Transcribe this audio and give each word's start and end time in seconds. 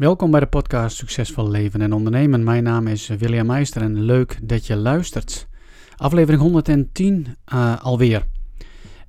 Welkom 0.00 0.30
bij 0.30 0.40
de 0.40 0.46
podcast 0.46 0.96
Succesvol 0.96 1.50
Leven 1.50 1.80
en 1.80 1.92
Ondernemen. 1.92 2.44
Mijn 2.44 2.62
naam 2.62 2.86
is 2.86 3.08
William 3.08 3.46
Meister 3.46 3.82
en 3.82 4.02
leuk 4.02 4.38
dat 4.42 4.66
je 4.66 4.76
luistert. 4.76 5.48
Aflevering 5.96 6.42
110 6.42 7.36
uh, 7.52 7.82
alweer. 7.82 8.26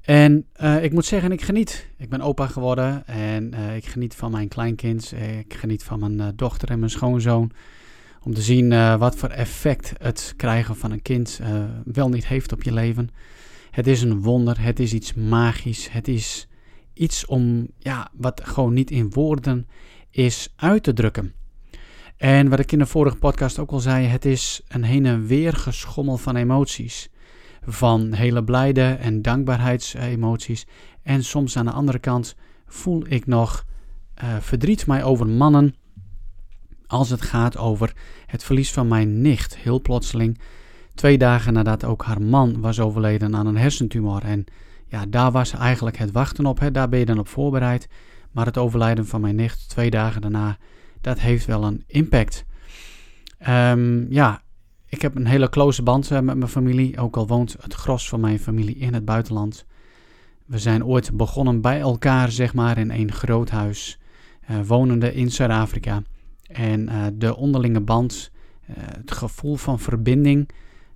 En 0.02 0.46
uh, 0.62 0.84
ik 0.84 0.92
moet 0.92 1.06
zeggen, 1.06 1.32
ik 1.32 1.42
geniet. 1.42 1.88
Ik 1.98 2.10
ben 2.10 2.22
opa 2.22 2.48
geworden 2.48 3.08
en 3.08 3.54
ik 3.54 3.86
geniet 3.86 4.16
van 4.16 4.32
mijn 4.32 4.48
kleinkind. 4.48 5.14
Ik 5.40 5.54
geniet 5.54 5.84
van 5.84 6.00
mijn 6.00 6.36
dochter 6.36 6.70
en 6.70 6.80
mijn 6.80 6.92
schoonzoon. 6.92 7.52
Om 8.24 8.34
te 8.34 8.42
zien 8.42 8.98
wat 8.98 9.16
voor 9.16 9.30
effect 9.30 9.94
het 9.98 10.34
krijgen 10.38 10.76
van 10.76 10.92
een 10.92 11.02
kind 11.02 11.40
wel 11.84 12.10
niet 12.10 12.28
heeft 12.28 12.52
op 12.52 12.64
je 12.64 12.74
leven. 12.74 13.10
Het 13.70 13.88
is 13.88 14.02
een 14.02 14.22
wonder, 14.22 14.62
het 14.62 14.80
is 14.80 14.94
iets 14.94 15.14
magisch, 15.14 15.92
het 15.92 16.08
is 16.08 16.48
iets 16.94 17.26
om, 17.26 17.68
ja, 17.78 18.10
wat 18.14 18.42
gewoon 18.44 18.74
niet 18.74 18.92
in 18.92 19.10
woorden 19.10 19.68
is 20.12 20.54
uit 20.56 20.84
te 20.84 20.94
drukken. 20.94 21.34
En 22.18 22.50
wat 22.50 22.60
ik 22.60 22.72
in 22.72 22.80
de 22.80 22.86
vorige 22.86 23.16
podcast 23.16 23.60
ook 23.60 23.72
al 23.72 23.80
zei, 23.80 24.06
het 24.06 24.26
is 24.26 24.62
een 24.68 24.84
heen 24.84 25.06
en 25.06 25.26
weer 25.26 25.54
geschommel 25.54 26.18
van 26.18 26.36
emoties. 26.36 27.10
Van 27.66 28.14
hele 28.14 28.44
blijde 28.44 28.84
en 28.84 29.22
dankbaarheidsemoties. 29.22 30.68
En 31.04 31.24
soms 31.24 31.58
aan 31.58 31.66
de 31.66 31.72
andere 31.72 32.00
kant 32.00 32.36
voel 32.68 33.04
ik 33.08 33.28
nog 33.28 33.66
uh, 34.24 34.36
verdriet 34.40 34.88
mij 34.88 35.04
over 35.04 35.28
mannen. 35.28 35.76
Als 36.88 37.10
het 37.10 37.22
gaat 37.22 37.58
over 37.58 37.94
het 38.26 38.44
verlies 38.44 38.72
van 38.72 38.88
mijn 38.88 39.22
nicht. 39.22 39.58
Heel 39.58 39.82
plotseling. 39.82 40.40
Twee 40.96 41.18
dagen 41.18 41.54
nadat 41.54 41.84
ook 41.84 42.04
haar 42.04 42.22
man 42.22 42.62
was 42.62 42.80
overleden 42.80 43.36
aan 43.36 43.48
een 43.48 43.58
hersentumor. 43.58 44.24
En 44.24 44.46
ja, 44.88 45.06
daar 45.06 45.32
was 45.32 45.52
eigenlijk 45.52 45.98
het 45.98 46.12
wachten 46.12 46.46
op. 46.46 46.60
Hè. 46.60 46.72
Daar 46.72 46.90
ben 46.90 47.00
je 47.00 47.06
dan 47.06 47.20
op 47.20 47.28
voorbereid. 47.28 47.88
Maar 48.32 48.46
het 48.46 48.58
overlijden 48.58 49.08
van 49.08 49.22
mijn 49.22 49.36
nicht 49.36 49.70
twee 49.70 49.90
dagen 49.90 50.22
daarna, 50.22 50.58
dat 51.02 51.20
heeft 51.20 51.46
wel 51.46 51.64
een 51.64 51.84
impact. 51.88 52.46
Um, 53.48 54.12
ja, 54.12 54.42
ik 54.86 55.02
heb 55.02 55.16
een 55.16 55.26
hele 55.26 55.50
close 55.50 55.84
band 55.84 56.12
uh, 56.12 56.20
met 56.20 56.38
mijn 56.38 56.50
familie, 56.50 57.00
ook 57.00 57.18
al 57.18 57.28
woont 57.28 57.56
het 57.60 57.74
gros 57.74 58.10
van 58.10 58.20
mijn 58.20 58.40
familie 58.40 58.76
in 58.76 58.94
het 58.94 59.06
buitenland. 59.06 59.66
We 60.46 60.60
zijn 60.60 60.86
ooit 60.86 61.18
begonnen 61.18 61.62
bij 61.62 61.80
elkaar, 61.80 62.32
zeg 62.32 62.54
maar, 62.54 62.78
in 62.78 62.92
één 62.92 63.12
groot 63.12 63.50
huis, 63.50 64.00
uh, 64.50 64.60
wonende 64.66 65.14
in 65.14 65.32
Zuid-Afrika. 65.32 66.04
En 66.48 66.90
uh, 66.90 67.06
de 67.14 67.36
onderlinge 67.36 67.82
band, 67.82 68.32
het 68.72 69.12
gevoel 69.12 69.56
van 69.56 69.80
verbinding 69.80 70.50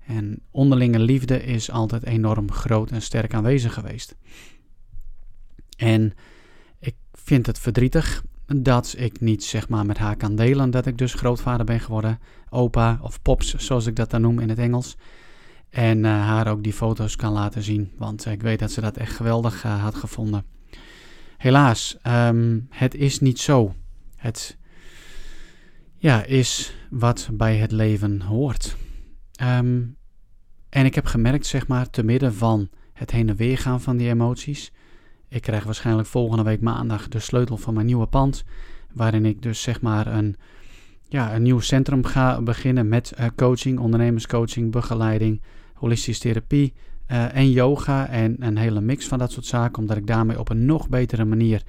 en 0.06 0.40
onderlinge 0.52 1.00
liefde 1.00 1.44
is 1.44 1.72
altijd 1.72 2.04
enorm 2.06 2.52
groot 2.52 2.92
en 2.92 3.02
sterk 3.02 3.34
aanwezig 3.34 3.74
geweest. 3.74 4.16
En 5.78 6.14
vind 7.24 7.46
het 7.46 7.60
verdrietig 7.60 8.24
dat 8.46 8.96
ik 8.98 9.20
niet 9.20 9.44
zeg 9.44 9.70
maar 9.70 9.86
met 9.86 9.98
haar 9.98 10.16
kan 10.16 10.36
delen 10.36 10.72
dat 10.72 10.86
ik 10.86 10.98
dus 10.98 11.14
grootvader 11.14 11.66
ben 11.66 11.80
geworden, 11.80 12.20
opa 12.50 13.00
of 13.02 13.22
pops 13.22 13.54
zoals 13.54 13.86
ik 13.86 13.96
dat 13.96 14.10
dan 14.10 14.22
noem 14.22 14.40
in 14.40 14.50
het 14.50 14.60
Engels. 14.60 14.98
En 15.70 15.98
uh, 15.98 16.10
haar 16.10 16.48
ook 16.48 16.64
die 16.64 16.74
foto's 16.74 17.16
kan 17.16 17.34
laten 17.34 17.62
zien, 17.62 17.92
want 17.98 18.26
ik 18.26 18.42
weet 18.42 18.60
dat 18.60 18.72
ze 18.72 18.82
dat 18.82 18.98
echt 18.98 19.16
geweldig 19.16 19.64
uh, 19.64 19.84
had 19.84 19.96
gevonden. 19.96 20.46
Helaas, 21.38 21.98
um, 22.08 22.68
het 22.70 22.96
is 22.96 23.20
niet 23.20 23.40
zo. 23.40 23.74
Het 24.16 24.58
ja, 25.98 26.24
is 26.24 26.76
wat 26.90 27.30
bij 27.34 27.58
het 27.58 27.72
leven 27.72 28.22
hoort. 28.22 28.76
Um, 29.42 29.98
en 30.70 30.86
ik 30.86 30.96
heb 30.96 31.06
gemerkt, 31.06 31.46
zeg 31.46 31.68
maar, 31.68 31.90
te 31.90 32.04
midden 32.04 32.34
van 32.34 32.70
het 32.94 33.12
heen 33.12 33.30
en 33.30 33.36
weer 33.36 33.58
gaan 33.58 33.82
van 33.82 33.98
die 33.98 34.10
emoties, 34.10 34.72
ik 35.36 35.42
krijg 35.42 35.64
waarschijnlijk 35.64 36.08
volgende 36.08 36.44
week 36.44 36.62
maandag 36.62 37.08
de 37.08 37.20
sleutel 37.20 37.58
van 37.58 37.74
mijn 37.74 37.86
nieuwe 37.86 38.06
pand. 38.06 38.44
Waarin 38.94 39.26
ik 39.26 39.42
dus 39.42 39.62
zeg 39.62 39.82
maar 39.82 40.08
een, 40.08 40.36
ja, 41.08 41.36
een 41.36 41.42
nieuw 41.42 41.60
centrum 41.60 42.04
ga 42.04 42.42
beginnen 42.42 42.88
met 42.88 43.14
uh, 43.20 43.26
coaching, 43.36 43.80
ondernemerscoaching, 43.80 44.72
begeleiding, 44.72 45.42
holistische 45.74 46.22
therapie 46.22 46.74
uh, 47.12 47.36
en 47.36 47.52
yoga. 47.52 48.08
En 48.08 48.36
een 48.40 48.58
hele 48.58 48.82
mix 48.82 49.08
van 49.08 49.20
dat 49.20 49.32
soort 49.32 49.46
zaken. 49.46 49.82
Omdat 49.82 49.98
ik 49.98 50.08
daarmee 50.08 50.40
op 50.40 50.50
een 50.50 50.66
nog 50.66 50.90
betere 50.90 51.26
manier 51.26 51.64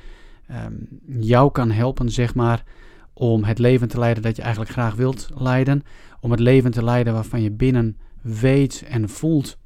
um, 0.50 0.88
jou 1.06 1.52
kan 1.52 1.70
helpen, 1.70 2.10
zeg 2.10 2.34
maar. 2.34 2.64
Om 3.12 3.44
het 3.44 3.58
leven 3.58 3.88
te 3.88 3.98
leiden 3.98 4.22
dat 4.22 4.36
je 4.36 4.42
eigenlijk 4.42 4.72
graag 4.72 4.94
wilt 4.94 5.28
leiden. 5.34 5.82
Om 6.20 6.30
het 6.30 6.40
leven 6.40 6.70
te 6.70 6.84
leiden 6.84 7.12
waarvan 7.12 7.42
je 7.42 7.50
binnen 7.50 7.96
weet 8.22 8.84
en 8.88 9.08
voelt. 9.08 9.58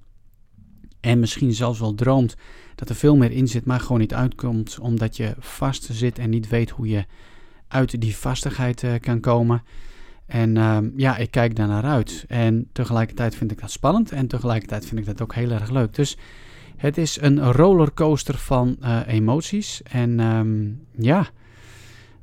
En 1.00 1.18
misschien 1.18 1.52
zelfs 1.52 1.80
wel 1.80 1.94
droomt 1.94 2.36
dat 2.80 2.88
er 2.88 2.94
veel 2.94 3.16
meer 3.16 3.30
in 3.30 3.48
zit, 3.48 3.64
maar 3.64 3.80
gewoon 3.80 4.00
niet 4.00 4.14
uitkomt 4.14 4.78
omdat 4.78 5.16
je 5.16 5.34
vast 5.38 5.88
zit 5.92 6.18
en 6.18 6.30
niet 6.30 6.48
weet 6.48 6.70
hoe 6.70 6.88
je 6.88 7.04
uit 7.68 8.00
die 8.00 8.16
vastigheid 8.16 8.82
uh, 8.82 8.94
kan 9.00 9.20
komen. 9.20 9.62
En 10.26 10.56
uh, 10.56 10.78
ja, 10.96 11.16
ik 11.16 11.30
kijk 11.30 11.56
daar 11.56 11.68
naar 11.68 11.84
uit. 11.84 12.24
En 12.28 12.68
tegelijkertijd 12.72 13.34
vind 13.34 13.50
ik 13.50 13.60
dat 13.60 13.70
spannend 13.70 14.12
en 14.12 14.26
tegelijkertijd 14.26 14.86
vind 14.86 15.00
ik 15.00 15.06
dat 15.06 15.22
ook 15.22 15.34
heel 15.34 15.50
erg 15.50 15.70
leuk. 15.70 15.94
Dus 15.94 16.16
het 16.76 16.98
is 16.98 17.20
een 17.20 17.52
rollercoaster 17.52 18.38
van 18.38 18.76
uh, 18.82 19.00
emoties. 19.06 19.82
En 19.82 20.20
um, 20.20 20.80
ja, 20.96 21.26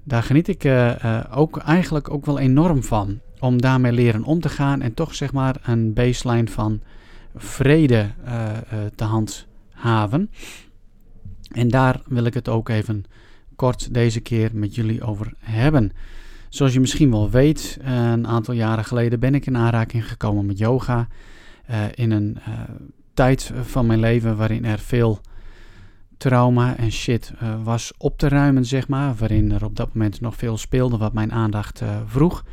daar 0.03 0.23
geniet 0.23 0.47
ik 0.47 0.63
uh, 0.63 1.23
ook 1.31 1.57
eigenlijk 1.57 2.09
ook 2.09 2.25
wel 2.25 2.39
enorm 2.39 2.83
van. 2.83 3.19
Om 3.39 3.61
daarmee 3.61 3.91
leren 3.91 4.23
om 4.23 4.39
te 4.39 4.49
gaan 4.49 4.81
en 4.81 4.93
toch 4.93 5.15
zeg 5.15 5.33
maar 5.33 5.55
een 5.63 5.93
baseline 5.93 6.47
van 6.47 6.81
vrede 7.35 8.09
te 8.95 9.03
hand 9.03 9.46
haven. 9.77 10.31
En 11.51 11.67
daar 11.67 12.01
wil 12.05 12.23
ik 12.23 12.33
het 12.33 12.49
ook 12.49 12.69
even 12.69 13.05
kort 13.55 13.93
deze 13.93 14.19
keer 14.19 14.49
met 14.53 14.75
jullie 14.75 15.03
over 15.03 15.33
hebben. 15.39 15.91
Zoals 16.49 16.73
je 16.73 16.79
misschien 16.79 17.11
wel 17.11 17.29
weet, 17.29 17.77
eh, 17.81 18.11
een 18.11 18.27
aantal 18.27 18.53
jaren 18.53 18.85
geleden 18.85 19.19
ben 19.19 19.35
ik 19.35 19.45
in 19.45 19.57
aanraking 19.57 20.07
gekomen 20.07 20.45
met 20.45 20.57
yoga. 20.57 21.07
Uh, 21.69 21.83
in 21.93 22.11
een 22.11 22.37
uh, 22.47 22.59
tijd 23.13 23.51
van 23.61 23.85
mijn 23.85 23.99
leven 23.99 24.37
waarin 24.37 24.65
er 24.65 24.79
veel 24.79 25.21
trauma 26.17 26.77
en 26.77 26.91
shit 26.91 27.33
uh, 27.43 27.63
was 27.63 27.93
op 27.97 28.17
te 28.17 28.27
ruimen, 28.27 28.65
zeg 28.65 28.87
maar. 28.87 29.15
Waarin 29.15 29.51
er 29.51 29.65
op 29.65 29.75
dat 29.75 29.93
moment 29.93 30.21
nog 30.21 30.35
veel 30.35 30.57
speelde 30.57 30.97
wat 30.97 31.13
mijn 31.13 31.31
aandacht 31.31 31.81
vroeg. 32.05 32.45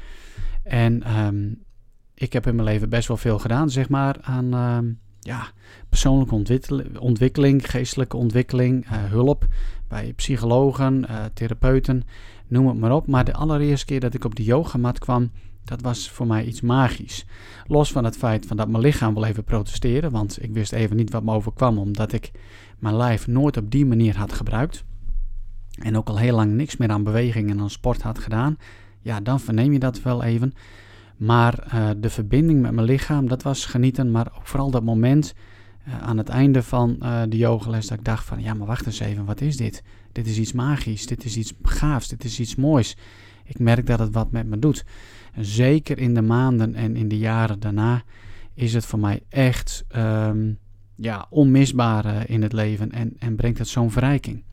En 0.62 1.18
um, 1.18 1.64
ik 2.14 2.32
heb 2.32 2.46
in 2.46 2.54
mijn 2.54 2.68
leven 2.68 2.88
best 2.88 3.08
wel 3.08 3.16
veel 3.16 3.38
gedaan, 3.38 3.70
zeg 3.70 3.88
maar, 3.88 4.16
aan 4.20 4.54
ehm, 4.54 4.92
ja, 5.24 5.46
persoonlijke 5.88 6.98
ontwikkeling, 6.98 7.70
geestelijke 7.70 8.16
ontwikkeling, 8.16 8.86
uh, 8.86 9.04
hulp 9.04 9.46
bij 9.88 10.12
psychologen, 10.12 11.06
uh, 11.10 11.24
therapeuten, 11.34 12.02
noem 12.46 12.66
het 12.66 12.78
maar 12.78 12.94
op. 12.94 13.06
Maar 13.06 13.24
de 13.24 13.32
allereerste 13.34 13.86
keer 13.86 14.00
dat 14.00 14.14
ik 14.14 14.24
op 14.24 14.34
de 14.34 14.44
yogamat 14.44 14.98
kwam, 14.98 15.30
dat 15.64 15.80
was 15.80 16.10
voor 16.10 16.26
mij 16.26 16.44
iets 16.44 16.60
magisch. 16.60 17.26
Los 17.66 17.92
van 17.92 18.04
het 18.04 18.16
feit 18.16 18.46
van 18.46 18.56
dat 18.56 18.68
mijn 18.68 18.82
lichaam 18.82 19.14
wil 19.14 19.24
even 19.24 19.44
protesteren, 19.44 20.10
want 20.10 20.42
ik 20.42 20.52
wist 20.52 20.72
even 20.72 20.96
niet 20.96 21.10
wat 21.10 21.22
me 21.22 21.32
overkwam, 21.32 21.78
omdat 21.78 22.12
ik 22.12 22.30
mijn 22.78 22.96
lijf 22.96 23.26
nooit 23.26 23.56
op 23.56 23.70
die 23.70 23.86
manier 23.86 24.16
had 24.16 24.32
gebruikt. 24.32 24.84
En 25.78 25.96
ook 25.96 26.08
al 26.08 26.18
heel 26.18 26.34
lang 26.34 26.52
niks 26.52 26.76
meer 26.76 26.90
aan 26.90 27.04
beweging 27.04 27.50
en 27.50 27.60
aan 27.60 27.70
sport 27.70 28.02
had 28.02 28.18
gedaan. 28.18 28.56
Ja, 29.00 29.20
dan 29.20 29.40
verneem 29.40 29.72
je 29.72 29.78
dat 29.78 30.02
wel 30.02 30.22
even. 30.22 30.54
Maar 31.16 31.66
uh, 31.74 31.90
de 31.96 32.10
verbinding 32.10 32.60
met 32.60 32.72
mijn 32.72 32.86
lichaam, 32.86 33.28
dat 33.28 33.42
was 33.42 33.64
genieten. 33.64 34.10
Maar 34.10 34.32
ook 34.36 34.46
vooral 34.46 34.70
dat 34.70 34.82
moment 34.82 35.34
uh, 35.88 36.02
aan 36.02 36.18
het 36.18 36.28
einde 36.28 36.62
van 36.62 36.96
uh, 37.02 37.22
de 37.28 37.36
yogales 37.36 37.86
dat 37.86 37.98
ik 37.98 38.04
dacht 38.04 38.26
van... 38.26 38.42
Ja, 38.42 38.54
maar 38.54 38.66
wacht 38.66 38.86
eens 38.86 39.00
even, 39.00 39.24
wat 39.24 39.40
is 39.40 39.56
dit? 39.56 39.82
Dit 40.12 40.26
is 40.26 40.38
iets 40.38 40.52
magisch, 40.52 41.06
dit 41.06 41.24
is 41.24 41.36
iets 41.36 41.52
gaafs, 41.62 42.08
dit 42.08 42.24
is 42.24 42.40
iets 42.40 42.54
moois. 42.54 42.96
Ik 43.44 43.58
merk 43.58 43.86
dat 43.86 43.98
het 43.98 44.14
wat 44.14 44.30
met 44.30 44.46
me 44.46 44.58
doet. 44.58 44.84
En 45.32 45.44
zeker 45.44 45.98
in 45.98 46.14
de 46.14 46.22
maanden 46.22 46.74
en 46.74 46.96
in 46.96 47.08
de 47.08 47.18
jaren 47.18 47.60
daarna 47.60 48.02
is 48.54 48.74
het 48.74 48.86
voor 48.86 48.98
mij 48.98 49.22
echt 49.28 49.84
um, 49.96 50.58
ja, 50.94 51.26
onmisbaar 51.30 52.28
in 52.28 52.42
het 52.42 52.52
leven. 52.52 52.90
En, 52.90 53.12
en 53.18 53.36
brengt 53.36 53.58
het 53.58 53.68
zo'n 53.68 53.90
verrijking. 53.90 54.44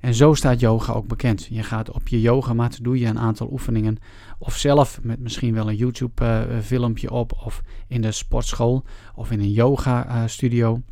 En 0.00 0.14
zo 0.14 0.34
staat 0.34 0.60
yoga 0.60 0.92
ook 0.92 1.06
bekend. 1.06 1.46
Je 1.50 1.62
gaat 1.62 1.90
op 1.90 2.08
je 2.08 2.20
yogamat, 2.20 2.78
doe 2.82 2.98
je 2.98 3.06
een 3.06 3.18
aantal 3.18 3.48
oefeningen. 3.52 3.98
Of 4.38 4.56
zelf 4.56 4.98
met 5.02 5.20
misschien 5.20 5.54
wel 5.54 5.68
een 5.68 5.76
YouTube 5.76 6.24
uh, 6.24 6.58
filmpje 6.58 7.10
op. 7.10 7.32
Of 7.44 7.62
in 7.86 8.00
de 8.00 8.12
sportschool. 8.12 8.84
Of 9.14 9.30
in 9.30 9.40
een 9.40 9.52
yoga 9.52 10.06
uh, 10.06 10.22
studio. 10.26 10.82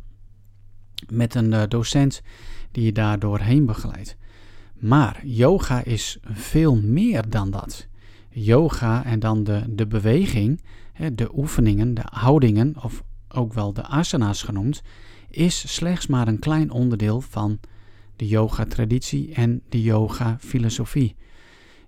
Met 1.09 1.35
een 1.35 1.69
docent 1.69 2.21
die 2.71 2.83
je 2.83 2.91
daar 2.91 3.19
doorheen 3.19 3.65
begeleidt. 3.65 4.17
Maar 4.73 5.25
yoga 5.25 5.83
is 5.83 6.17
veel 6.23 6.75
meer 6.75 7.29
dan 7.29 7.51
dat. 7.51 7.87
Yoga 8.29 9.05
en 9.05 9.19
dan 9.19 9.43
de, 9.43 9.63
de 9.69 9.87
beweging, 9.87 10.61
de 11.13 11.29
oefeningen, 11.37 11.93
de 11.93 12.05
houdingen, 12.05 12.75
of 12.83 13.03
ook 13.27 13.53
wel 13.53 13.73
de 13.73 13.83
asana's 13.83 14.43
genoemd, 14.43 14.81
is 15.29 15.73
slechts 15.75 16.07
maar 16.07 16.27
een 16.27 16.39
klein 16.39 16.71
onderdeel 16.71 17.21
van 17.21 17.59
de 18.17 18.27
yoga-traditie 18.27 19.33
en 19.33 19.61
de 19.69 19.81
yoga-filosofie. 19.81 21.15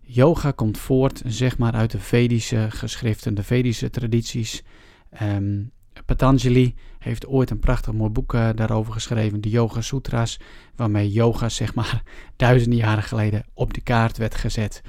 Yoga 0.01 0.51
komt 0.51 0.77
voort, 0.77 1.21
zeg 1.25 1.57
maar, 1.57 1.73
uit 1.73 1.91
de 1.91 1.99
Vedische 1.99 2.67
geschriften, 2.69 3.33
de 3.33 3.43
Vedische 3.43 3.89
tradities. 3.89 4.63
Um, 5.21 5.71
Patanjali 6.05 6.75
heeft 6.99 7.27
ooit 7.27 7.49
een 7.49 7.59
prachtig 7.59 7.93
mooi 7.93 8.09
boek 8.09 8.33
uh, 8.33 8.49
daarover 8.55 8.93
geschreven, 8.93 9.41
de 9.41 9.49
Yoga 9.49 9.81
Sutras, 9.81 10.39
waarmee 10.75 11.11
yoga, 11.11 11.49
zeg 11.49 11.75
maar, 11.75 12.03
duizenden 12.35 12.79
jaren 12.79 13.03
geleden 13.03 13.45
op 13.53 13.73
de 13.73 13.81
kaart 13.81 14.17
werd 14.17 14.35
gezet. 14.35 14.81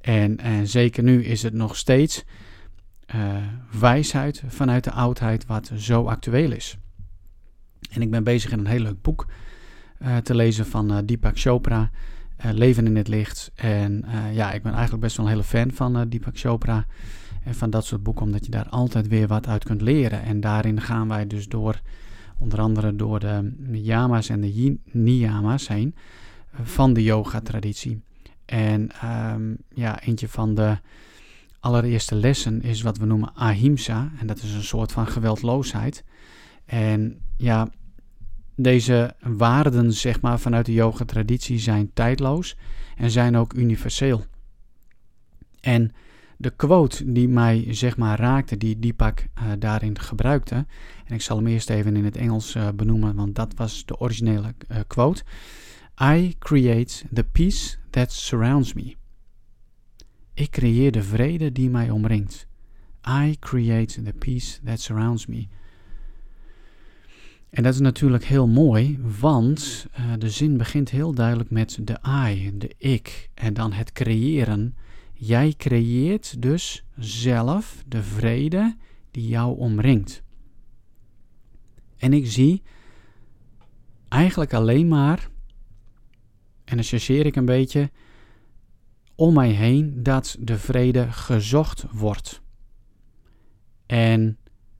En, 0.00 0.38
en 0.38 0.68
zeker 0.68 1.02
nu 1.02 1.24
is 1.24 1.42
het 1.42 1.54
nog 1.54 1.76
steeds 1.76 2.24
uh, 3.14 3.36
wijsheid 3.80 4.42
vanuit 4.46 4.84
de 4.84 4.90
oudheid 4.90 5.46
wat 5.46 5.70
zo 5.76 6.04
actueel 6.04 6.52
is. 6.52 6.78
En 7.90 8.02
ik 8.02 8.10
ben 8.10 8.24
bezig 8.24 8.52
in 8.52 8.58
een 8.58 8.66
heel 8.66 8.80
leuk 8.80 9.02
boek 9.02 9.26
te 10.22 10.34
lezen 10.34 10.66
van 10.66 10.92
uh, 10.92 10.98
Deepak 11.04 11.38
Chopra, 11.38 11.90
Leven 12.52 12.86
in 12.86 12.96
het 12.96 13.08
Licht. 13.08 13.50
En 13.54 14.04
ja, 14.32 14.52
ik 14.52 14.62
ben 14.62 14.72
eigenlijk 14.72 15.02
best 15.02 15.16
wel 15.16 15.26
een 15.26 15.32
hele 15.32 15.44
fan 15.44 15.70
van 15.72 16.08
Deepak 16.08 16.38
Chopra 16.38 16.86
en 17.44 17.54
van 17.54 17.70
dat 17.70 17.84
soort 17.84 18.02
boeken, 18.02 18.24
omdat 18.24 18.44
je 18.44 18.50
daar 18.50 18.68
altijd 18.68 19.08
weer 19.08 19.26
wat 19.26 19.46
uit 19.46 19.64
kunt 19.64 19.80
leren. 19.80 20.22
En 20.22 20.40
daarin 20.40 20.80
gaan 20.80 21.08
wij 21.08 21.26
dus 21.26 21.48
door, 21.48 21.80
onder 22.38 22.60
andere 22.60 22.96
door 22.96 23.20
de 23.20 23.82
yama's 23.82 24.28
en 24.28 24.40
de 24.40 24.78
niyama's 24.84 25.68
heen 25.68 25.94
van 26.62 26.92
de 26.92 27.02
yoga-traditie. 27.02 28.02
En 28.44 28.90
um, 29.34 29.56
ja, 29.68 30.00
eentje 30.00 30.28
van 30.28 30.54
de 30.54 30.78
allereerste 31.60 32.14
lessen 32.14 32.62
is 32.62 32.82
wat 32.82 32.98
we 32.98 33.06
noemen 33.06 33.34
ahimsa. 33.34 34.10
En 34.18 34.26
dat 34.26 34.42
is 34.42 34.54
een 34.54 34.64
soort 34.64 34.92
van 34.92 35.06
geweldloosheid. 35.06 36.04
En 36.64 37.18
ja, 37.36 37.68
deze 38.56 39.14
waarden, 39.20 39.92
zeg 39.92 40.20
maar, 40.20 40.40
vanuit 40.40 40.66
de 40.66 40.72
yoga-traditie 40.72 41.58
zijn 41.58 41.90
tijdloos 41.92 42.56
en 42.96 43.10
zijn 43.10 43.36
ook 43.36 43.52
universeel. 43.52 44.24
En 45.60 45.92
de 46.36 46.50
quote 46.50 47.12
die 47.12 47.28
mij, 47.28 47.66
zeg 47.70 47.96
maar, 47.96 48.18
raakte, 48.18 48.56
die 48.56 48.78
Deepak 48.78 49.20
uh, 49.20 49.44
daarin 49.58 49.98
gebruikte, 49.98 50.66
en 51.04 51.14
ik 51.14 51.22
zal 51.22 51.36
hem 51.36 51.46
eerst 51.46 51.70
even 51.70 51.96
in 51.96 52.04
het 52.04 52.16
Engels 52.16 52.54
uh, 52.54 52.68
benoemen, 52.74 53.14
want 53.14 53.34
dat 53.34 53.54
was 53.54 53.84
de 53.84 53.98
originele 53.98 54.54
uh, 54.70 54.78
quote. 54.86 55.22
I 56.02 56.34
create 56.38 57.04
the 57.12 57.24
peace 57.24 57.76
that 57.90 58.12
surrounds 58.12 58.72
me. 58.72 58.96
Ik 60.34 60.50
creëer 60.50 60.92
de 60.92 61.02
vrede 61.02 61.52
die 61.52 61.70
mij 61.70 61.90
omringt. 61.90 62.46
I 63.08 63.36
create 63.38 64.02
the 64.02 64.12
peace 64.12 64.60
that 64.64 64.80
surrounds 64.80 65.26
me. 65.26 65.48
En 67.54 67.62
dat 67.62 67.74
is 67.74 67.80
natuurlijk 67.80 68.24
heel 68.24 68.46
mooi, 68.46 68.98
want 69.20 69.86
uh, 69.98 70.12
de 70.18 70.30
zin 70.30 70.56
begint 70.56 70.90
heel 70.90 71.12
duidelijk 71.12 71.50
met 71.50 71.78
de 71.80 71.98
I, 72.28 72.58
de 72.58 72.74
ik, 72.78 73.30
en 73.34 73.54
dan 73.54 73.72
het 73.72 73.92
creëren. 73.92 74.76
Jij 75.12 75.54
creëert 75.56 76.42
dus 76.42 76.84
zelf 76.96 77.84
de 77.88 78.02
vrede 78.02 78.76
die 79.10 79.28
jou 79.28 79.58
omringt. 79.58 80.22
En 81.96 82.12
ik 82.12 82.26
zie 82.26 82.62
eigenlijk 84.08 84.52
alleen 84.52 84.88
maar, 84.88 85.28
en 86.64 86.76
dan 86.76 86.84
chargeer 86.84 87.26
ik 87.26 87.36
een 87.36 87.44
beetje, 87.44 87.90
om 89.14 89.34
mij 89.34 89.50
heen 89.50 90.02
dat 90.02 90.36
de 90.40 90.58
vrede 90.58 91.12
gezocht 91.12 91.84
wordt. 91.92 92.42
En 93.86 94.38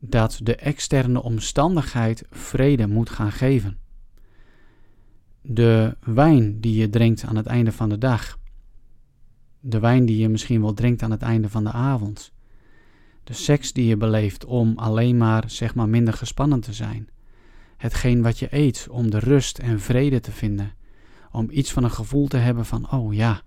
dat 0.08 0.40
de 0.42 0.56
externe 0.56 1.22
omstandigheid 1.22 2.24
vrede 2.30 2.86
moet 2.86 3.10
gaan 3.10 3.32
geven. 3.32 3.78
De 5.40 5.96
wijn 6.00 6.60
die 6.60 6.76
je 6.76 6.90
drinkt 6.90 7.24
aan 7.24 7.36
het 7.36 7.46
einde 7.46 7.72
van 7.72 7.88
de 7.88 7.98
dag. 7.98 8.38
De 9.60 9.78
wijn 9.78 10.06
die 10.06 10.18
je 10.18 10.28
misschien 10.28 10.60
wel 10.60 10.74
drinkt 10.74 11.02
aan 11.02 11.10
het 11.10 11.22
einde 11.22 11.48
van 11.48 11.64
de 11.64 11.72
avond. 11.72 12.32
De 13.24 13.32
seks 13.32 13.72
die 13.72 13.86
je 13.86 13.96
beleeft 13.96 14.44
om 14.44 14.78
alleen 14.78 15.16
maar, 15.16 15.50
zeg 15.50 15.74
maar, 15.74 15.88
minder 15.88 16.14
gespannen 16.14 16.60
te 16.60 16.72
zijn. 16.72 17.08
Hetgeen 17.76 18.22
wat 18.22 18.38
je 18.38 18.48
eet 18.50 18.86
om 18.90 19.10
de 19.10 19.18
rust 19.18 19.58
en 19.58 19.80
vrede 19.80 20.20
te 20.20 20.32
vinden. 20.32 20.72
Om 21.32 21.48
iets 21.50 21.72
van 21.72 21.84
een 21.84 21.90
gevoel 21.90 22.26
te 22.26 22.36
hebben 22.36 22.66
van, 22.66 22.90
oh 22.90 23.14
ja, 23.14 23.42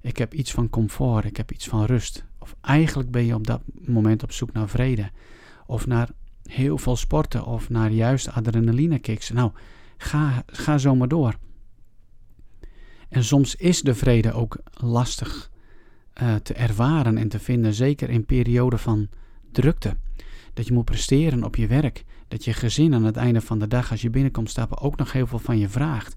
ik 0.00 0.16
heb 0.16 0.34
iets 0.34 0.52
van 0.52 0.70
comfort, 0.70 1.24
ik 1.24 1.36
heb 1.36 1.52
iets 1.52 1.68
van 1.68 1.84
rust. 1.84 2.24
Of 2.38 2.56
eigenlijk 2.60 3.10
ben 3.10 3.24
je 3.24 3.34
op 3.34 3.46
dat 3.46 3.62
moment 3.86 4.22
op 4.22 4.32
zoek 4.32 4.52
naar 4.52 4.68
vrede. 4.68 5.10
Of 5.72 5.86
naar 5.86 6.08
heel 6.42 6.78
veel 6.78 6.96
sporten 6.96 7.44
of 7.44 7.70
naar 7.70 7.90
juist 7.90 8.28
adrenaline 8.28 8.98
kicks. 8.98 9.30
Nou, 9.30 9.50
ga, 9.96 10.42
ga 10.46 10.78
zo 10.78 10.94
maar 10.94 11.08
door. 11.08 11.36
En 13.08 13.24
soms 13.24 13.54
is 13.54 13.80
de 13.80 13.94
vrede 13.94 14.32
ook 14.32 14.58
lastig 14.72 15.50
uh, 16.22 16.34
te 16.34 16.54
ervaren 16.54 17.18
en 17.18 17.28
te 17.28 17.38
vinden, 17.38 17.74
zeker 17.74 18.10
in 18.10 18.24
perioden 18.24 18.78
van 18.78 19.08
drukte. 19.52 19.96
Dat 20.54 20.66
je 20.66 20.72
moet 20.72 20.84
presteren 20.84 21.44
op 21.44 21.56
je 21.56 21.66
werk. 21.66 22.04
Dat 22.28 22.44
je 22.44 22.52
gezin 22.52 22.94
aan 22.94 23.04
het 23.04 23.16
einde 23.16 23.40
van 23.40 23.58
de 23.58 23.68
dag, 23.68 23.90
als 23.90 24.02
je 24.02 24.10
binnenkomt 24.10 24.50
stappen, 24.50 24.78
ook 24.80 24.96
nog 24.96 25.12
heel 25.12 25.26
veel 25.26 25.38
van 25.38 25.58
je 25.58 25.68
vraagt. 25.68 26.14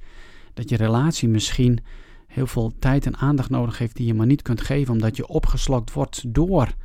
Dat 0.53 0.69
je 0.69 0.75
relatie 0.75 1.27
misschien 1.27 1.79
heel 2.27 2.47
veel 2.47 2.73
tijd 2.79 3.05
en 3.05 3.17
aandacht 3.17 3.49
nodig 3.49 3.77
heeft 3.77 3.95
die 3.95 4.05
je 4.05 4.13
maar 4.13 4.25
niet 4.25 4.41
kunt 4.41 4.61
geven, 4.61 4.93
omdat 4.93 5.15
je 5.15 5.27
opgeslokt 5.27 5.93
wordt 5.93 6.33
door. 6.33 6.75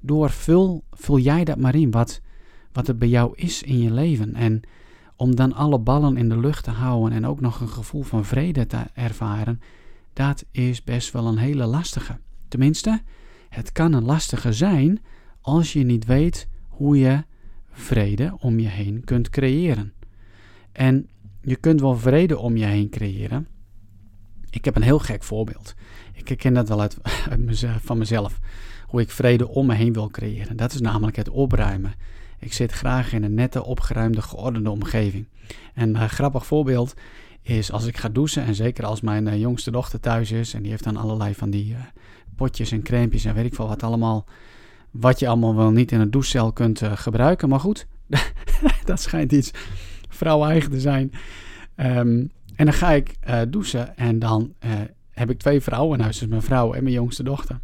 Door 0.00 0.30
vul, 0.30 0.84
vul 0.90 1.18
jij 1.18 1.44
dat 1.44 1.58
maar 1.58 1.74
in, 1.74 1.90
wat, 1.90 2.20
wat 2.72 2.86
het 2.86 2.98
bij 2.98 3.08
jou 3.08 3.32
is 3.34 3.62
in 3.62 3.78
je 3.78 3.90
leven. 3.90 4.34
En 4.34 4.60
om 5.16 5.34
dan 5.34 5.52
alle 5.52 5.78
ballen 5.78 6.16
in 6.16 6.28
de 6.28 6.38
lucht 6.38 6.64
te 6.64 6.70
houden 6.70 7.12
en 7.12 7.26
ook 7.26 7.40
nog 7.40 7.60
een 7.60 7.68
gevoel 7.68 8.02
van 8.02 8.24
vrede 8.24 8.66
te 8.66 8.86
ervaren, 8.94 9.60
dat 10.12 10.44
is 10.50 10.84
best 10.84 11.12
wel 11.12 11.26
een 11.26 11.38
hele 11.38 11.66
lastige. 11.66 12.18
Tenminste, 12.48 13.02
het 13.48 13.72
kan 13.72 13.92
een 13.92 14.04
lastige 14.04 14.52
zijn 14.52 15.00
als 15.40 15.72
je 15.72 15.84
niet 15.84 16.04
weet 16.04 16.48
hoe 16.68 16.98
je 16.98 17.24
vrede 17.70 18.36
om 18.38 18.58
je 18.58 18.68
heen 18.68 19.04
kunt 19.04 19.30
creëren. 19.30 19.92
En 20.72 21.08
je 21.42 21.56
kunt 21.56 21.80
wel 21.80 21.96
vrede 21.96 22.38
om 22.38 22.56
je 22.56 22.64
heen 22.64 22.90
creëren, 22.90 23.48
ik 24.50 24.64
heb 24.64 24.76
een 24.76 24.82
heel 24.82 24.98
gek 24.98 25.22
voorbeeld. 25.22 25.74
Ik 26.12 26.28
herken 26.28 26.54
dat 26.54 26.68
wel 26.68 26.80
uit, 26.80 26.96
van 27.86 27.98
mezelf. 27.98 28.38
Hoe 28.88 29.00
ik 29.00 29.10
vrede 29.10 29.48
om 29.48 29.66
me 29.66 29.74
heen 29.74 29.92
wil 29.92 30.08
creëren. 30.08 30.56
Dat 30.56 30.72
is 30.72 30.80
namelijk 30.80 31.16
het 31.16 31.28
opruimen. 31.28 31.94
Ik 32.38 32.52
zit 32.52 32.72
graag 32.72 33.12
in 33.12 33.22
een 33.24 33.34
nette, 33.34 33.64
opgeruimde, 33.64 34.22
geordende 34.22 34.70
omgeving. 34.70 35.26
En 35.74 35.96
een 35.96 36.08
grappig 36.08 36.46
voorbeeld 36.46 36.94
is 37.42 37.72
als 37.72 37.86
ik 37.86 37.96
ga 37.96 38.08
douchen. 38.08 38.44
En 38.44 38.54
zeker 38.54 38.84
als 38.84 39.00
mijn 39.00 39.26
uh, 39.26 39.40
jongste 39.40 39.70
dochter 39.70 40.00
thuis 40.00 40.30
is. 40.30 40.54
En 40.54 40.62
die 40.62 40.70
heeft 40.70 40.84
dan 40.84 40.96
allerlei 40.96 41.34
van 41.34 41.50
die 41.50 41.70
uh, 41.70 41.78
potjes 42.36 42.72
en 42.72 42.82
crèmpjes 42.82 43.24
en 43.24 43.34
weet 43.34 43.44
ik 43.44 43.54
veel 43.54 43.68
wat 43.68 43.82
allemaal. 43.82 44.26
Wat 44.90 45.18
je 45.18 45.28
allemaal 45.28 45.54
wel 45.54 45.70
niet 45.70 45.92
in 45.92 46.00
een 46.00 46.10
douchecel 46.10 46.52
kunt 46.52 46.82
gebruiken. 46.82 47.48
Maar 47.48 47.60
goed, 47.60 47.86
dat 48.84 49.00
schijnt 49.00 49.32
iets 49.32 49.50
vrouw-eigen 50.08 50.70
te 50.70 50.80
zijn. 50.80 51.12
Um, 51.76 52.30
en 52.54 52.64
dan 52.64 52.72
ga 52.72 52.90
ik 52.90 53.14
douchen 53.48 53.96
en 53.96 54.18
dan 54.18 54.54
heb 55.10 55.30
ik 55.30 55.38
twee 55.38 55.60
vrouwen 55.60 55.98
in 55.98 56.02
huis, 56.02 56.18
dus 56.18 56.28
mijn 56.28 56.42
vrouw 56.42 56.72
en 56.72 56.82
mijn 56.82 56.94
jongste 56.94 57.22
dochter. 57.22 57.60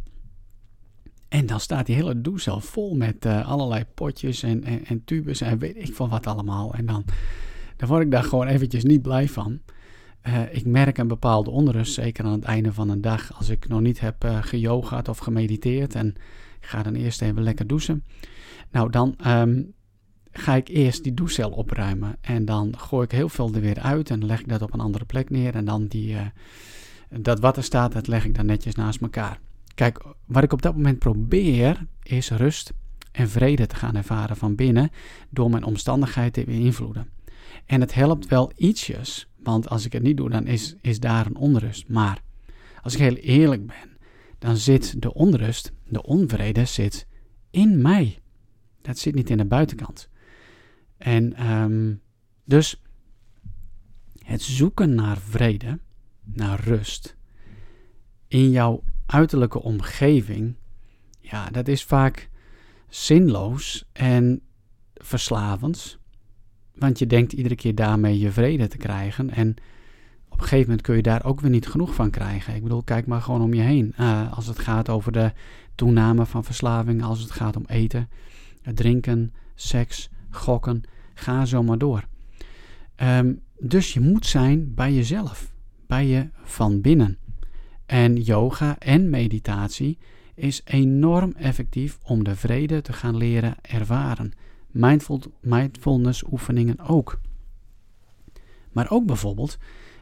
En 1.35 1.45
dan 1.45 1.59
staat 1.59 1.85
die 1.85 1.95
hele 1.95 2.21
douche 2.21 2.61
vol 2.61 2.95
met 2.95 3.25
uh, 3.25 3.47
allerlei 3.47 3.85
potjes 3.93 4.43
en, 4.43 4.63
en, 4.63 4.85
en, 4.85 5.03
tubes 5.03 5.41
en 5.41 5.57
weet 5.57 5.75
ik 5.75 5.93
van 5.93 6.09
wat 6.09 6.27
allemaal. 6.27 6.73
En 6.73 6.85
dan, 6.85 7.05
dan 7.77 7.87
word 7.87 8.01
ik 8.01 8.11
daar 8.11 8.23
gewoon 8.23 8.47
eventjes 8.47 8.83
niet 8.83 9.01
blij 9.01 9.29
van. 9.29 9.59
ik 10.51 10.65
merk 10.65 10.97
een 10.97 11.07
bepaalde 11.07 11.49
onrust, 11.49 11.93
zeker 11.93 12.25
aan 12.25 12.31
het 12.31 12.43
einde 12.43 12.73
van 12.73 12.89
een 12.89 13.01
dag, 13.01 13.37
als 13.37 13.49
ik 13.49 13.67
nog 13.67 13.81
niet 13.81 13.99
heb 13.99 14.23
uh, 14.23 14.37
geyogaat 14.41 15.07
of 15.07 15.17
gemediteerd. 15.17 15.95
En 15.95 16.07
ik 16.59 16.65
ga 16.67 16.83
dan 16.83 16.95
eerst 16.95 17.21
even 17.21 17.43
lekker 17.43 17.67
douchen. 17.67 18.03
Nou, 18.71 18.89
dan 18.89 19.15
um, 19.27 19.73
ga 20.31 20.55
ik 20.55 20.67
eerst 20.67 21.03
die 21.03 21.13
douchecel 21.13 21.51
opruimen. 21.51 22.17
En 22.21 22.45
dan 22.45 22.77
gooi 22.77 23.05
ik 23.05 23.11
heel 23.11 23.29
veel 23.29 23.53
er 23.53 23.61
weer 23.61 23.79
uit 23.79 24.09
en 24.09 24.25
leg 24.25 24.39
ik 24.39 24.49
dat 24.49 24.61
op 24.61 24.73
een 24.73 24.79
andere 24.79 25.05
plek 25.05 25.29
neer. 25.29 25.55
En 25.55 25.65
dan 25.65 25.87
die, 25.87 26.15
dat 27.09 27.39
wat 27.39 27.57
er 27.57 27.63
staat, 27.63 27.91
dat 27.91 28.07
leg 28.07 28.25
ik 28.25 28.35
dan 28.35 28.45
netjes 28.45 28.75
naast 28.75 29.01
elkaar. 29.01 29.39
Kijk, 29.75 30.05
wat 30.25 30.43
ik 30.43 30.53
op 30.53 30.61
dat 30.61 30.75
moment 30.75 30.99
probeer, 30.99 31.85
is 32.03 32.29
rust 32.29 32.73
en 33.11 33.29
vrede 33.29 33.67
te 33.67 33.75
gaan 33.75 33.95
ervaren 33.95 34.37
van 34.37 34.55
binnen 34.55 34.91
door 35.29 35.49
mijn 35.49 35.63
omstandigheden 35.63 36.31
te 36.31 36.43
beïnvloeden. 36.43 37.09
En 37.65 37.81
het 37.81 37.93
helpt 37.93 38.27
wel 38.27 38.51
ietsjes, 38.55 39.27
want 39.37 39.69
als 39.69 39.85
ik 39.85 39.93
het 39.93 40.03
niet 40.03 40.17
doe, 40.17 40.29
dan 40.29 40.47
is, 40.47 40.75
is 40.81 40.99
daar 40.99 41.25
een 41.25 41.35
onrust. 41.35 41.87
Maar 41.87 42.21
als 42.81 42.93
ik 42.93 42.99
heel 42.99 43.15
eerlijk 43.15 43.67
ben, 43.67 43.97
dan 44.39 44.57
zit 44.57 45.01
de 45.01 45.13
onrust, 45.13 45.71
de 45.87 46.03
onvrede 46.03 46.65
zit 46.65 47.07
in 47.51 47.81
mij. 47.81 48.19
Dat 48.81 48.97
zit 48.97 49.15
niet 49.15 49.29
in 49.29 49.37
de 49.37 49.45
buitenkant. 49.45 50.09
En 50.97 51.51
um, 51.51 52.01
dus 52.43 52.81
het 54.23 54.41
zoeken 54.41 54.95
naar 54.95 55.17
vrede, 55.17 55.79
naar 56.23 56.59
rust 56.59 57.15
in 58.27 58.51
jouw 58.51 58.83
uiterlijke 59.05 59.61
omgeving, 59.61 60.55
ja, 61.19 61.49
dat 61.49 61.67
is 61.67 61.83
vaak 61.83 62.29
zinloos 62.89 63.85
en 63.93 64.41
verslavend. 64.93 65.97
Want 66.75 66.99
je 66.99 67.07
denkt 67.07 67.33
iedere 67.33 67.55
keer 67.55 67.75
daarmee 67.75 68.19
je 68.19 68.31
vrede 68.31 68.67
te 68.67 68.77
krijgen. 68.77 69.29
En 69.29 69.49
op 70.29 70.37
een 70.37 70.47
gegeven 70.47 70.69
moment 70.69 70.81
kun 70.81 70.95
je 70.95 71.01
daar 71.01 71.25
ook 71.25 71.41
weer 71.41 71.49
niet 71.51 71.67
genoeg 71.67 71.93
van 71.93 72.09
krijgen. 72.09 72.55
Ik 72.55 72.63
bedoel, 72.63 72.83
kijk 72.83 73.07
maar 73.07 73.21
gewoon 73.21 73.41
om 73.41 73.53
je 73.53 73.61
heen. 73.61 73.93
Uh, 73.99 74.33
als 74.33 74.47
het 74.47 74.59
gaat 74.59 74.89
over 74.89 75.11
de 75.11 75.31
toename 75.75 76.25
van 76.25 76.43
verslaving, 76.43 77.03
als 77.03 77.19
het 77.19 77.31
gaat 77.31 77.55
om 77.55 77.65
eten, 77.67 78.09
drinken, 78.73 79.33
seks, 79.55 80.09
gokken, 80.29 80.83
ga 81.13 81.45
zo 81.45 81.63
maar 81.63 81.77
door. 81.77 82.03
Um, 83.01 83.41
dus 83.59 83.93
je 83.93 83.99
moet 83.99 84.25
zijn 84.25 84.73
bij 84.73 84.93
jezelf, 84.93 85.53
bij 85.87 86.07
je 86.07 86.29
van 86.43 86.81
binnen. 86.81 87.17
En 87.85 88.15
yoga 88.15 88.79
en 88.79 89.09
meditatie 89.09 89.97
is 90.35 90.61
enorm 90.65 91.33
effectief 91.37 91.97
om 92.03 92.23
de 92.23 92.35
vrede 92.35 92.81
te 92.81 92.93
gaan 92.93 93.17
leren 93.17 93.55
ervaren. 93.61 94.31
Mindful, 94.71 95.21
mindfulness 95.39 96.23
oefeningen 96.31 96.79
ook. 96.79 97.19
Maar 98.71 98.91
ook 98.91 99.05
bijvoorbeeld, 99.05 99.57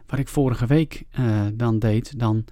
wat 0.07 0.19
ik 0.19 0.27
vorige 0.27 0.65
week 0.65 1.03
uh, 1.19 1.45
dan 1.53 1.79
deed, 1.79 2.19
dan 2.19 2.45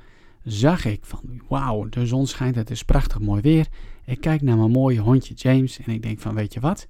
zag 0.43 0.85
ik 0.85 1.05
van 1.05 1.41
wauw, 1.47 1.89
de 1.89 2.05
zon 2.05 2.27
schijnt, 2.27 2.55
het 2.55 2.69
is 2.69 2.83
prachtig 2.83 3.19
mooi 3.19 3.41
weer. 3.41 3.67
Ik 4.05 4.21
kijk 4.21 4.41
naar 4.41 4.57
mijn 4.57 4.71
mooie 4.71 5.00
hondje 5.00 5.33
James 5.33 5.79
en 5.79 5.93
ik 5.93 6.01
denk 6.01 6.19
van 6.19 6.35
weet 6.35 6.53
je 6.53 6.59
wat, 6.59 6.88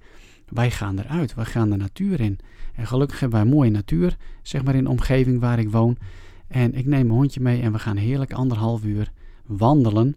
wij 0.48 0.70
gaan 0.70 0.98
eruit, 0.98 1.34
we 1.34 1.44
gaan 1.44 1.70
de 1.70 1.76
natuur 1.76 2.20
in. 2.20 2.38
En 2.74 2.86
gelukkig 2.86 3.20
hebben 3.20 3.42
wij 3.42 3.52
mooie 3.52 3.70
natuur, 3.70 4.16
zeg 4.42 4.64
maar 4.64 4.74
in 4.74 4.84
de 4.84 4.90
omgeving 4.90 5.40
waar 5.40 5.58
ik 5.58 5.70
woon. 5.70 5.96
En 6.52 6.74
ik 6.74 6.86
neem 6.86 7.06
mijn 7.06 7.18
hondje 7.18 7.40
mee 7.40 7.60
en 7.60 7.72
we 7.72 7.78
gaan 7.78 7.96
heerlijk 7.96 8.32
anderhalf 8.32 8.84
uur 8.84 9.12
wandelen. 9.46 10.16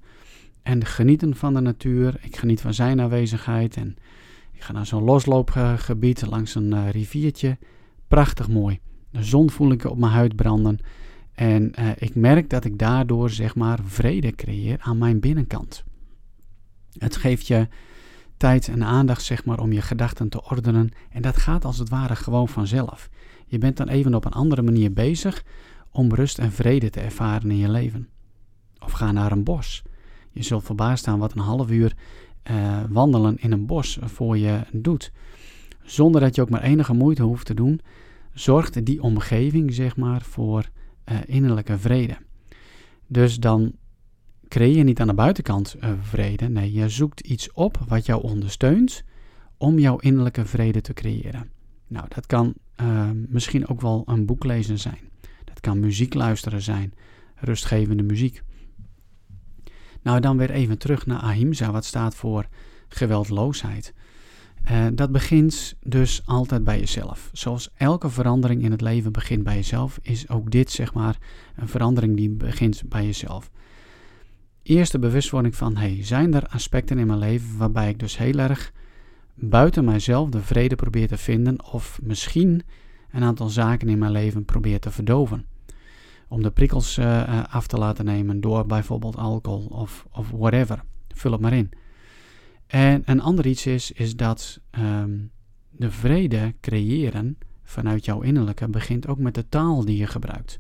En 0.64 0.86
genieten 0.86 1.36
van 1.36 1.54
de 1.54 1.60
natuur. 1.60 2.18
Ik 2.22 2.36
geniet 2.36 2.62
van 2.62 2.74
zijn 2.74 3.02
aanwezigheid. 3.02 3.76
En 3.76 3.96
ik 4.52 4.62
ga 4.62 4.74
naar 4.74 4.86
zo'n 4.86 5.04
losloopgebied 5.04 6.26
langs 6.26 6.56
een 6.56 6.72
uh, 6.72 6.90
riviertje. 6.90 7.58
Prachtig 8.08 8.50
mooi. 8.50 8.80
De 9.12 9.24
zon 9.24 9.50
voel 9.50 9.72
ik 9.72 9.86
op 9.86 9.98
mijn 9.98 10.12
huid 10.12 10.36
branden. 10.36 10.80
En 11.34 11.72
uh, 11.80 11.90
ik 11.98 12.16
merk 12.16 12.50
dat 12.50 12.66
ik 12.66 12.80
daardoor 12.80 13.30
zeg 13.30 13.56
maar 13.56 13.80
vrede 13.84 14.32
creëer 14.32 14.78
aan 14.80 14.98
mijn 14.98 15.20
binnenkant. 15.20 15.84
Het 16.98 17.16
geeft 17.16 17.48
je 17.48 17.68
tijd 18.38 18.68
en 18.68 18.84
aandacht 18.84 19.24
zeg 19.24 19.46
maar 19.46 19.60
om 19.60 19.72
je 19.72 19.82
gedachten 19.82 20.30
te 20.30 20.44
ordenen 20.44 20.90
en 21.10 21.22
dat 21.22 21.38
gaat 21.38 21.66
als 21.66 21.78
het 21.78 21.90
ware 21.90 22.16
gewoon 22.16 22.48
vanzelf. 22.48 23.10
Je 23.46 23.58
bent 23.58 23.78
dan 23.78 23.88
even 23.88 24.14
op 24.14 24.26
een 24.26 24.32
andere 24.32 24.62
manier 24.62 24.94
bezig 24.94 25.44
om 25.96 26.14
rust 26.14 26.40
en 26.40 26.52
vrede 26.52 26.90
te 26.90 27.00
ervaren 27.00 27.52
in 27.52 27.58
je 27.58 27.70
leven. 27.70 28.08
Of 28.80 28.92
ga 28.92 29.12
naar 29.12 29.32
een 29.32 29.44
bos. 29.44 29.84
Je 30.32 30.44
zult 30.44 30.64
verbaasd 30.64 31.00
staan 31.00 31.20
wat 31.20 31.32
een 31.32 31.42
half 31.42 31.72
uur 31.72 31.94
uh, 32.52 32.84
wandelen 32.90 33.38
in 33.38 33.52
een 33.52 33.66
bos 33.66 33.98
voor 34.02 34.38
je 34.38 34.60
doet. 34.72 35.12
Zonder 35.84 36.22
dat 36.22 36.36
je 36.36 36.42
ook 36.42 36.50
maar 36.50 36.62
enige 36.62 36.94
moeite 36.94 37.24
hoeft 37.24 37.46
te 37.46 37.54
doen, 37.54 37.82
zorgt 38.34 38.86
die 38.86 39.02
omgeving 39.02 39.74
zeg 39.74 39.98
maar 39.98 40.22
voor 40.22 40.70
uh, 41.12 41.18
innerlijke 41.26 41.78
vrede. 41.78 42.18
Dus 43.08 43.40
dan 43.40 43.74
creëer 44.48 44.78
je 44.78 44.84
niet 44.84 45.00
aan 45.00 45.08
de 45.08 45.14
buitenkant 45.14 45.76
uh, 45.80 45.90
vrede. 46.02 46.50
Nee, 46.50 46.74
je 46.74 46.90
zoekt 46.90 47.20
iets 47.20 47.52
op 47.54 47.78
wat 47.88 48.06
jou 48.06 48.22
ondersteunt 48.24 49.04
om 49.58 49.80
jouw 49.80 49.98
innerlijke 49.98 50.46
vrede 50.46 50.82
te 50.82 50.94
creëren. 50.94 51.50
Nou, 51.88 52.06
dat 52.10 52.26
kan 52.26 52.54
misschien 53.28 53.68
ook 53.68 53.82
wel 53.82 54.04
een 54.06 54.26
boek 54.26 54.44
lezen 54.44 54.80
zijn. 54.80 55.00
Kan 55.66 55.80
muziek 55.80 56.14
luisteren 56.14 56.62
zijn, 56.62 56.94
rustgevende 57.36 58.04
muziek. 58.04 58.44
Nou, 60.02 60.20
dan 60.20 60.38
weer 60.38 60.52
even 60.52 60.78
terug 60.78 61.06
naar 61.06 61.20
Ahimsa, 61.20 61.72
wat 61.72 61.86
staat 61.86 62.16
voor 62.16 62.48
geweldloosheid. 62.88 63.94
Uh, 64.72 64.86
dat 64.94 65.12
begint 65.12 65.76
dus 65.84 66.22
altijd 66.26 66.64
bij 66.64 66.80
jezelf. 66.80 67.30
Zoals 67.34 67.70
elke 67.76 68.10
verandering 68.10 68.64
in 68.64 68.72
het 68.72 68.82
leven 68.82 69.12
begint 69.12 69.44
bij 69.44 69.56
jezelf, 69.56 70.00
is 70.02 70.30
ook 70.30 70.52
dit 70.52 70.72
zeg 70.72 70.94
maar 70.94 71.18
een 71.56 71.68
verandering 71.68 72.18
die 72.18 72.30
begint 72.30 72.84
bij 72.86 73.06
jezelf. 73.06 73.52
Eerste 74.64 75.00
bewustwording 75.00 75.56
van, 75.56 75.78
hey, 75.78 76.04
zijn 76.04 76.34
er 76.34 76.48
aspecten 76.48 76.98
in 76.98 77.08
mijn 77.08 77.20
leven 77.20 77.58
waarbij 77.58 77.90
ik 77.90 78.00
dus 78.00 78.18
heel 78.18 78.38
erg 78.38 78.74
buiten 79.36 79.86
mijzelf 79.86 80.30
de 80.30 80.42
vrede 80.42 80.76
probeer 80.76 81.08
te 81.08 81.18
vinden 81.18 81.66
of 81.72 82.00
misschien 82.04 82.62
een 83.12 83.24
aantal 83.24 83.50
zaken 83.50 83.90
in 83.90 83.98
mijn 83.98 84.12
leven 84.12 84.46
probeer 84.46 84.80
te 84.80 84.92
verdoven. 84.92 85.54
Om 86.28 86.44
de 86.44 86.52
prikkels 86.52 86.98
uh, 86.98 87.44
af 87.50 87.68
te 87.68 87.78
laten 87.78 88.06
nemen 88.06 88.42
door 88.42 88.66
bijvoorbeeld 88.66 89.18
alcohol 89.18 89.66
of, 89.66 90.06
of 90.12 90.30
whatever. 90.30 90.84
Vul 91.08 91.32
het 91.32 91.42
maar 91.42 91.54
in. 91.54 91.70
En 92.68 93.02
een 93.06 93.22
ander 93.22 93.46
iets 93.46 93.66
is, 93.66 93.92
is 93.92 94.16
dat 94.16 94.62
um, 94.80 95.32
de 95.70 95.92
vrede 95.92 96.54
creëren 96.62 97.38
vanuit 97.64 98.06
jouw 98.06 98.22
innerlijke 98.22 98.70
begint 98.70 99.08
ook 99.08 99.18
met 99.18 99.36
de 99.36 99.48
taal 99.50 99.86
die 99.86 99.98
je 99.98 100.08
gebruikt. 100.08 100.60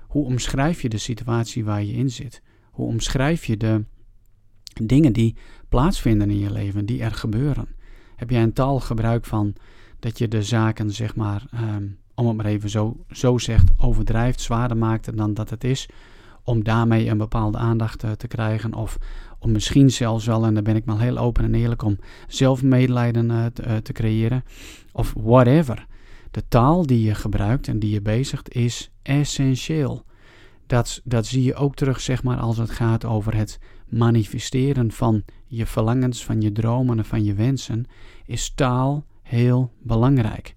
Hoe 0.00 0.24
omschrijf 0.24 0.82
je 0.82 0.88
de 0.88 0.98
situatie 0.98 1.64
waar 1.64 1.82
je 1.82 1.92
in 1.92 2.10
zit? 2.10 2.42
Hoe 2.70 2.86
omschrijf 2.86 3.44
je 3.44 3.56
de 3.56 3.84
dingen 4.82 5.12
die 5.12 5.36
plaatsvinden 5.68 6.30
in 6.30 6.38
je 6.38 6.52
leven, 6.52 6.86
die 6.86 7.02
er 7.02 7.14
gebeuren? 7.14 7.68
Heb 8.16 8.30
jij 8.30 8.42
een 8.42 8.52
taalgebruik 8.52 9.24
van 9.24 9.54
dat 9.98 10.18
je 10.18 10.28
de 10.28 10.42
zaken, 10.42 10.90
zeg 10.90 11.16
maar, 11.16 11.46
um, 11.54 11.98
om 12.14 12.26
het 12.26 12.36
maar 12.36 12.46
even 12.46 12.70
zo, 12.70 12.96
zo 13.10 13.38
zegt, 13.38 13.70
overdrijft, 13.76 14.40
zwaarder 14.40 14.76
maakt 14.76 15.16
dan 15.16 15.34
dat 15.34 15.50
het 15.50 15.64
is, 15.64 15.88
om 16.44 16.64
daarmee 16.64 17.08
een 17.08 17.18
bepaalde 17.18 17.58
aandacht 17.58 18.04
uh, 18.04 18.10
te 18.10 18.26
krijgen? 18.26 18.74
Of 18.74 18.98
om 19.38 19.52
misschien 19.52 19.90
zelfs 19.90 20.26
wel, 20.26 20.44
en 20.44 20.54
daar 20.54 20.62
ben 20.62 20.76
ik 20.76 20.84
maar 20.84 21.00
heel 21.00 21.18
open 21.18 21.44
en 21.44 21.54
eerlijk 21.54 21.82
om, 21.82 21.98
zelf 22.26 22.62
medelijden 22.62 23.52
te, 23.52 23.66
uh, 23.66 23.76
te 23.76 23.92
creëren? 23.92 24.44
Of 24.92 25.14
whatever. 25.16 25.86
De 26.30 26.48
taal 26.48 26.86
die 26.86 27.04
je 27.04 27.14
gebruikt 27.14 27.68
en 27.68 27.78
die 27.78 27.90
je 27.90 28.02
bezigt 28.02 28.54
is 28.54 28.90
essentieel. 29.02 30.04
Dat, 30.66 31.00
dat 31.04 31.26
zie 31.26 31.42
je 31.42 31.54
ook 31.54 31.74
terug, 31.74 32.00
zeg 32.00 32.22
maar, 32.22 32.38
als 32.38 32.58
het 32.58 32.70
gaat 32.70 33.04
over 33.04 33.36
het 33.36 33.58
manifesteren 33.88 34.92
van 34.92 35.24
je 35.46 35.66
verlangens, 35.66 36.24
van 36.24 36.40
je 36.40 36.52
dromen 36.52 36.98
en 36.98 37.04
van 37.04 37.24
je 37.24 37.34
wensen, 37.34 37.86
is 38.26 38.54
taal 38.54 39.04
heel 39.22 39.72
belangrijk. 39.82 40.54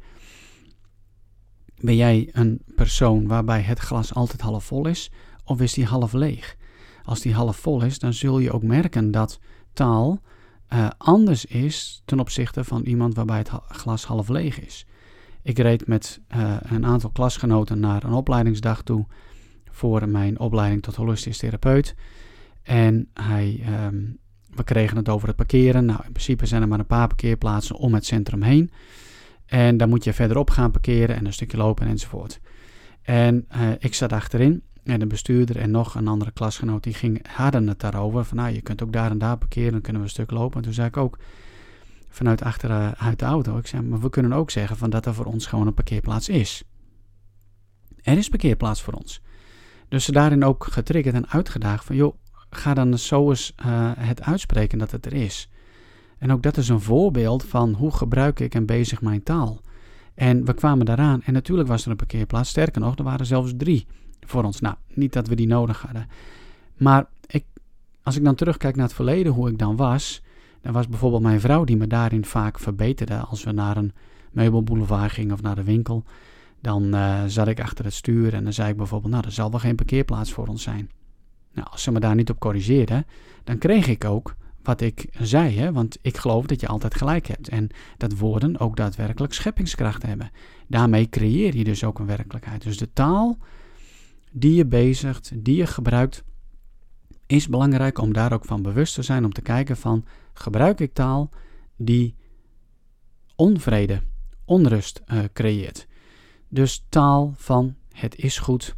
Ben 1.79 1.95
jij 1.95 2.29
een 2.31 2.61
persoon 2.75 3.27
waarbij 3.27 3.61
het 3.61 3.79
glas 3.79 4.13
altijd 4.13 4.41
half 4.41 4.63
vol 4.63 4.87
is, 4.87 5.11
of 5.43 5.61
is 5.61 5.73
die 5.73 5.85
half 5.85 6.13
leeg? 6.13 6.55
Als 7.03 7.21
die 7.21 7.33
half 7.33 7.57
vol 7.57 7.83
is, 7.83 7.99
dan 7.99 8.13
zul 8.13 8.39
je 8.39 8.51
ook 8.51 8.63
merken 8.63 9.11
dat 9.11 9.39
taal 9.73 10.21
uh, 10.73 10.87
anders 10.97 11.45
is 11.45 12.01
ten 12.05 12.19
opzichte 12.19 12.63
van 12.63 12.81
iemand 12.81 13.15
waarbij 13.15 13.37
het 13.37 13.51
glas 13.67 14.05
half 14.05 14.29
leeg 14.29 14.59
is. 14.59 14.85
Ik 15.41 15.57
reed 15.57 15.87
met 15.87 16.21
uh, 16.35 16.57
een 16.61 16.85
aantal 16.85 17.09
klasgenoten 17.09 17.79
naar 17.79 18.03
een 18.03 18.13
opleidingsdag 18.13 18.83
toe 18.83 19.05
voor 19.71 20.09
mijn 20.09 20.39
opleiding 20.39 20.83
tot 20.83 20.95
holistisch 20.95 21.37
therapeut. 21.37 21.95
En 22.63 23.09
hij, 23.13 23.63
um, 23.85 24.17
we 24.55 24.63
kregen 24.63 24.97
het 24.97 25.09
over 25.09 25.27
het 25.27 25.37
parkeren. 25.37 25.85
Nou, 25.85 25.99
in 26.05 26.11
principe 26.11 26.45
zijn 26.45 26.61
er 26.61 26.67
maar 26.67 26.79
een 26.79 26.85
paar 26.85 27.07
parkeerplaatsen 27.07 27.75
om 27.75 27.93
het 27.93 28.05
centrum 28.05 28.41
heen. 28.41 28.71
En 29.47 29.77
dan 29.77 29.89
moet 29.89 30.03
je 30.03 30.13
verderop 30.13 30.49
gaan 30.49 30.71
parkeren 30.71 31.15
en 31.15 31.25
een 31.25 31.33
stukje 31.33 31.57
lopen 31.57 31.87
enzovoort. 31.87 32.39
En 33.01 33.47
uh, 33.55 33.69
ik 33.79 33.93
zat 33.93 34.13
achterin 34.13 34.63
en 34.83 34.99
de 34.99 35.07
bestuurder 35.07 35.57
en 35.57 35.71
nog 35.71 35.95
een 35.95 36.07
andere 36.07 36.31
klasgenoot 36.31 36.83
die 36.83 36.93
ging, 36.93 37.27
hadden 37.27 37.67
het 37.67 37.79
daarover. 37.79 38.25
Van 38.25 38.37
nou, 38.37 38.53
je 38.53 38.61
kunt 38.61 38.83
ook 38.83 38.93
daar 38.93 39.11
en 39.11 39.17
daar 39.17 39.37
parkeren, 39.37 39.71
dan 39.71 39.81
kunnen 39.81 40.01
we 40.01 40.07
een 40.07 40.13
stuk 40.13 40.31
lopen. 40.31 40.57
En 40.57 40.63
toen 40.63 40.73
zei 40.73 40.87
ik 40.87 40.97
ook 40.97 41.17
vanuit 42.09 42.41
achteruit 42.41 42.95
uh, 43.01 43.11
de 43.15 43.25
auto, 43.25 43.57
ik 43.57 43.67
zei, 43.67 43.81
maar 43.81 43.99
we 43.99 44.09
kunnen 44.09 44.33
ook 44.33 44.51
zeggen 44.51 44.77
van 44.77 44.89
dat 44.89 45.05
er 45.05 45.13
voor 45.13 45.25
ons 45.25 45.45
gewoon 45.45 45.67
een 45.67 45.73
parkeerplaats 45.73 46.29
is. 46.29 46.63
Er 48.01 48.17
is 48.17 48.29
parkeerplaats 48.29 48.81
voor 48.81 48.93
ons. 48.93 49.21
Dus 49.87 50.05
ze 50.05 50.11
daarin 50.11 50.43
ook 50.43 50.67
getriggerd 50.69 51.15
en 51.15 51.29
uitgedaagd 51.29 51.85
van, 51.85 51.95
joh, 51.95 52.15
ga 52.49 52.73
dan 52.73 52.97
zo 52.97 53.29
eens 53.29 53.53
uh, 53.65 53.91
het 53.97 54.21
uitspreken 54.21 54.77
dat 54.77 54.91
het 54.91 55.05
er 55.05 55.13
is. 55.13 55.49
En 56.17 56.31
ook 56.31 56.43
dat 56.43 56.57
is 56.57 56.69
een 56.69 56.81
voorbeeld 56.81 57.43
van 57.43 57.73
hoe 57.73 57.91
gebruik 57.91 58.39
ik 58.39 58.55
en 58.55 58.65
bezig 58.65 59.01
mijn 59.01 59.23
taal. 59.23 59.61
En 60.13 60.45
we 60.45 60.53
kwamen 60.53 60.85
daaraan 60.85 61.21
en 61.23 61.33
natuurlijk 61.33 61.67
was 61.67 61.85
er 61.85 61.91
een 61.91 61.97
parkeerplaats. 61.97 62.49
Sterker 62.49 62.81
nog, 62.81 62.97
er 62.97 63.03
waren 63.03 63.25
zelfs 63.25 63.53
drie 63.57 63.87
voor 64.19 64.43
ons. 64.43 64.59
Nou, 64.59 64.75
niet 64.93 65.13
dat 65.13 65.27
we 65.27 65.35
die 65.35 65.47
nodig 65.47 65.81
hadden. 65.81 66.07
Maar 66.77 67.05
ik, 67.27 67.45
als 68.03 68.15
ik 68.15 68.23
dan 68.23 68.35
terugkijk 68.35 68.75
naar 68.75 68.85
het 68.85 68.95
verleden, 68.95 69.33
hoe 69.33 69.49
ik 69.49 69.57
dan 69.57 69.75
was, 69.75 70.21
dan 70.61 70.73
was 70.73 70.87
bijvoorbeeld 70.87 71.21
mijn 71.21 71.39
vrouw 71.39 71.63
die 71.63 71.77
me 71.77 71.87
daarin 71.87 72.25
vaak 72.25 72.59
verbeterde. 72.59 73.17
Als 73.17 73.43
we 73.43 73.51
naar 73.51 73.77
een 73.77 73.93
meubelboulevard 74.31 75.11
gingen 75.11 75.33
of 75.33 75.41
naar 75.41 75.55
de 75.55 75.63
winkel, 75.63 76.03
dan 76.61 76.95
uh, 76.95 77.23
zat 77.27 77.47
ik 77.47 77.59
achter 77.59 77.85
het 77.85 77.93
stuur 77.93 78.33
en 78.33 78.43
dan 78.43 78.53
zei 78.53 78.69
ik 78.69 78.77
bijvoorbeeld, 78.77 79.11
nou, 79.11 79.25
er 79.25 79.31
zal 79.31 79.49
wel 79.49 79.59
geen 79.59 79.75
parkeerplaats 79.75 80.31
voor 80.31 80.47
ons 80.47 80.63
zijn. 80.63 80.89
Nou, 81.53 81.67
als 81.71 81.83
ze 81.83 81.91
me 81.91 81.99
daar 81.99 82.15
niet 82.15 82.29
op 82.29 82.39
corrigeerden, 82.39 83.05
dan 83.43 83.57
kreeg 83.57 83.87
ik 83.87 84.05
ook 84.05 84.35
wat 84.67 84.81
ik 84.81 85.07
zei, 85.19 85.57
hè? 85.57 85.71
want 85.71 85.97
ik 86.01 86.17
geloof 86.17 86.45
dat 86.45 86.61
je 86.61 86.67
altijd 86.67 86.95
gelijk 86.95 87.27
hebt 87.27 87.49
en 87.49 87.69
dat 87.97 88.17
woorden 88.17 88.59
ook 88.59 88.75
daadwerkelijk 88.75 89.33
scheppingskracht 89.33 90.03
hebben. 90.03 90.31
Daarmee 90.67 91.09
creëer 91.09 91.55
je 91.55 91.63
dus 91.63 91.83
ook 91.83 91.99
een 91.99 92.05
werkelijkheid. 92.05 92.63
Dus 92.63 92.77
de 92.77 92.93
taal 92.93 93.37
die 94.31 94.53
je 94.53 94.65
bezigt, 94.65 95.31
die 95.35 95.55
je 95.55 95.67
gebruikt, 95.67 96.23
is 97.25 97.47
belangrijk 97.47 97.97
om 97.97 98.13
daar 98.13 98.33
ook 98.33 98.45
van 98.45 98.61
bewust 98.61 98.93
te 98.93 99.01
zijn, 99.01 99.25
om 99.25 99.33
te 99.33 99.41
kijken 99.41 99.77
van 99.77 100.05
gebruik 100.33 100.79
ik 100.79 100.93
taal 100.93 101.29
die 101.75 102.15
onvrede, 103.35 104.01
onrust 104.45 105.01
uh, 105.05 105.19
creëert. 105.33 105.87
Dus 106.49 106.85
taal 106.89 107.33
van 107.35 107.75
het 107.91 108.15
is 108.15 108.37
goed, 108.37 108.75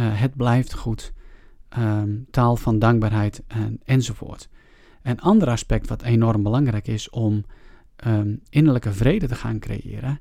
uh, 0.00 0.20
het 0.20 0.36
blijft 0.36 0.74
goed, 0.74 1.12
um, 1.78 2.26
taal 2.30 2.56
van 2.56 2.78
dankbaarheid 2.78 3.42
en, 3.46 3.80
enzovoort. 3.84 4.48
Een 5.02 5.20
ander 5.20 5.48
aspect 5.48 5.88
wat 5.88 6.02
enorm 6.02 6.42
belangrijk 6.42 6.88
is 6.88 7.10
om 7.10 7.44
um, 8.06 8.40
innerlijke 8.48 8.92
vrede 8.92 9.26
te 9.26 9.34
gaan 9.34 9.58
creëren, 9.58 10.20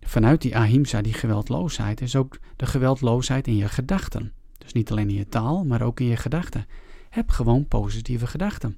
vanuit 0.00 0.42
die 0.42 0.56
ahimsa, 0.56 1.02
die 1.02 1.12
geweldloosheid, 1.12 2.00
is 2.00 2.16
ook 2.16 2.38
de 2.56 2.66
geweldloosheid 2.66 3.46
in 3.46 3.56
je 3.56 3.68
gedachten. 3.68 4.32
Dus 4.58 4.72
niet 4.72 4.90
alleen 4.90 5.08
in 5.08 5.14
je 5.14 5.28
taal, 5.28 5.64
maar 5.64 5.82
ook 5.82 6.00
in 6.00 6.06
je 6.06 6.16
gedachten. 6.16 6.66
Heb 7.08 7.30
gewoon 7.30 7.66
positieve 7.66 8.26
gedachten. 8.26 8.76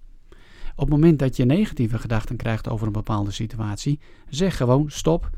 Op 0.74 0.86
het 0.86 0.88
moment 0.88 1.18
dat 1.18 1.36
je 1.36 1.44
negatieve 1.44 1.98
gedachten 1.98 2.36
krijgt 2.36 2.68
over 2.68 2.86
een 2.86 2.92
bepaalde 2.92 3.30
situatie, 3.30 4.00
zeg 4.28 4.56
gewoon 4.56 4.90
stop, 4.90 5.30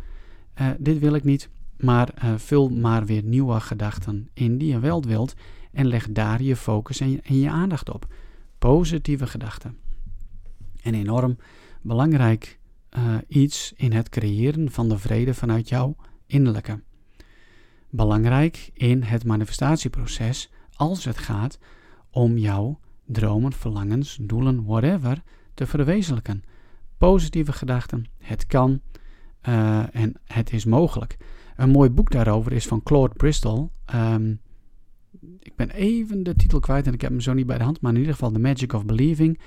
uh, 0.60 0.70
dit 0.78 0.98
wil 0.98 1.14
ik 1.14 1.24
niet, 1.24 1.48
maar 1.76 2.14
uh, 2.24 2.34
vul 2.36 2.68
maar 2.68 3.06
weer 3.06 3.22
nieuwe 3.22 3.60
gedachten 3.60 4.28
in 4.34 4.58
die 4.58 4.72
je 4.72 4.78
wel 4.78 5.02
wilt 5.02 5.34
en 5.72 5.86
leg 5.86 6.08
daar 6.10 6.42
je 6.42 6.56
focus 6.56 7.00
en 7.00 7.20
je 7.40 7.50
aandacht 7.50 7.90
op. 7.90 8.06
Positieve 8.58 9.26
gedachten. 9.26 9.81
En 10.82 10.94
enorm 10.94 11.36
belangrijk 11.82 12.58
uh, 12.96 13.16
iets 13.28 13.72
in 13.76 13.92
het 13.92 14.08
creëren 14.08 14.70
van 14.70 14.88
de 14.88 14.98
vrede 14.98 15.34
vanuit 15.34 15.68
jouw 15.68 15.96
innerlijke. 16.26 16.82
Belangrijk 17.90 18.70
in 18.72 19.02
het 19.02 19.24
manifestatieproces 19.24 20.50
als 20.74 21.04
het 21.04 21.18
gaat 21.18 21.58
om 22.10 22.38
jouw 22.38 22.78
dromen, 23.06 23.52
verlangens, 23.52 24.18
doelen, 24.20 24.64
whatever 24.64 25.22
te 25.54 25.66
verwezenlijken. 25.66 26.42
Positieve 26.98 27.52
gedachten, 27.52 28.06
het 28.18 28.46
kan 28.46 28.80
uh, 29.48 29.96
en 29.96 30.14
het 30.24 30.52
is 30.52 30.64
mogelijk. 30.64 31.16
Een 31.56 31.70
mooi 31.70 31.90
boek 31.90 32.10
daarover 32.10 32.52
is 32.52 32.66
van 32.66 32.82
Claude 32.82 33.14
Bristol. 33.14 33.70
Um, 33.94 34.40
ik 35.38 35.56
ben 35.56 35.70
even 35.70 36.22
de 36.22 36.34
titel 36.34 36.60
kwijt 36.60 36.86
en 36.86 36.92
ik 36.92 37.00
heb 37.00 37.10
hem 37.10 37.20
zo 37.20 37.32
niet 37.32 37.46
bij 37.46 37.58
de 37.58 37.64
hand, 37.64 37.80
maar 37.80 37.92
in 37.92 37.98
ieder 37.98 38.12
geval 38.12 38.30
The 38.30 38.38
Magic 38.38 38.72
of 38.72 38.84
Believing. 38.84 39.40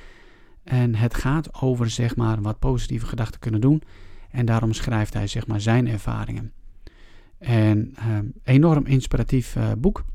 En 0.66 0.96
het 0.96 1.14
gaat 1.14 1.62
over 1.62 1.90
zeg 1.90 2.16
maar 2.16 2.42
wat 2.42 2.60
positieve 2.60 3.06
gedachten 3.06 3.40
kunnen 3.40 3.62
doen. 3.62 3.82
En 4.30 4.46
daarom 4.46 4.74
schrijft 4.74 5.14
hij 5.14 5.28
zeg 5.28 5.48
maar 5.48 5.62
zijn 5.62 5.88
ervaringen. 5.88 6.54
En 7.38 7.94
um, 8.10 8.34
enorm 8.44 8.86
inspiratief 8.86 9.56
uh, 9.56 9.72
boek. 9.78 10.06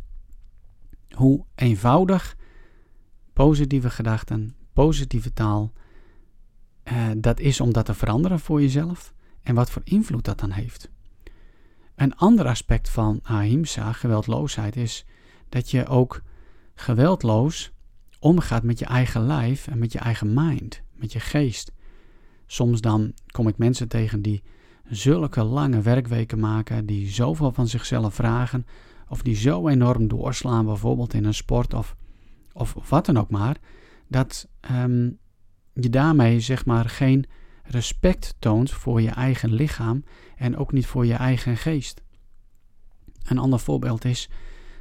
Hoe 1.11 1.45
eenvoudig 1.55 2.37
positieve 3.33 3.91
gedachten, 3.91 4.55
positieve 4.73 5.33
taal, 5.33 5.73
uh, 6.85 7.09
dat 7.17 7.41
is 7.41 7.61
om 7.61 7.73
dat 7.73 7.85
te 7.85 7.95
veranderen 7.95 8.41
voor 8.41 8.61
jezelf. 8.61 9.15
En 9.43 9.55
wat 9.55 9.71
voor 9.71 9.83
invloed 9.85 10.25
dat 10.25 10.39
dan 10.39 10.51
heeft. 10.51 10.91
Een 11.95 12.17
ander 12.17 12.47
aspect 12.47 12.89
van 12.89 13.21
ahimsa, 13.23 13.93
geweldloosheid, 13.93 14.77
is 14.77 15.05
dat 15.49 15.71
je 15.71 15.87
ook 15.87 16.23
geweldloos 16.75 17.73
omgaat 18.21 18.63
met 18.63 18.79
je 18.79 18.85
eigen 18.85 19.27
lijf 19.27 19.67
en 19.67 19.79
met 19.79 19.93
je 19.93 19.99
eigen 19.99 20.35
mind, 20.35 20.83
met 20.93 21.13
je 21.13 21.21
geest. 21.21 21.73
Soms 22.47 22.81
dan 22.81 23.13
kom 23.27 23.49
ik 23.49 23.59
mensen 23.59 23.89
tegen 23.89 24.23
die 24.23 24.43
zulke 24.89 25.43
lange 25.43 25.81
werkweken 25.81 26.39
maken, 26.39 26.87
die 26.87 27.09
zoveel 27.09 27.53
van 27.53 27.69
zichzelf 27.69 28.15
vragen, 28.15 28.67
of 29.09 29.23
die 29.23 29.37
zo 29.37 29.69
enorm 29.69 30.09
doorslaan, 30.09 30.65
bijvoorbeeld 30.65 31.15
in 31.15 31.25
een 31.25 31.35
sport 31.35 31.75
of, 31.75 31.97
of, 32.53 32.89
wat 32.89 33.07
dan 33.07 33.17
ook 33.17 33.31
maar, 33.31 33.57
dat 34.09 34.49
um, 34.71 35.19
je 35.73 35.91
daarmee 35.91 36.41
zeg 36.41 36.65
maar 36.67 36.89
geen 36.89 37.27
respect 37.65 38.35
toont 38.39 38.71
voor 38.71 39.01
je 39.01 39.11
eigen 39.11 39.53
lichaam 39.53 40.05
en 40.37 40.57
ook 40.57 40.73
niet 40.73 40.87
voor 40.87 41.07
je 41.07 41.15
eigen 41.15 41.57
geest. 41.57 42.03
Een 43.23 43.39
ander 43.39 43.61
voorbeeld 43.61 44.05
is 44.05 44.29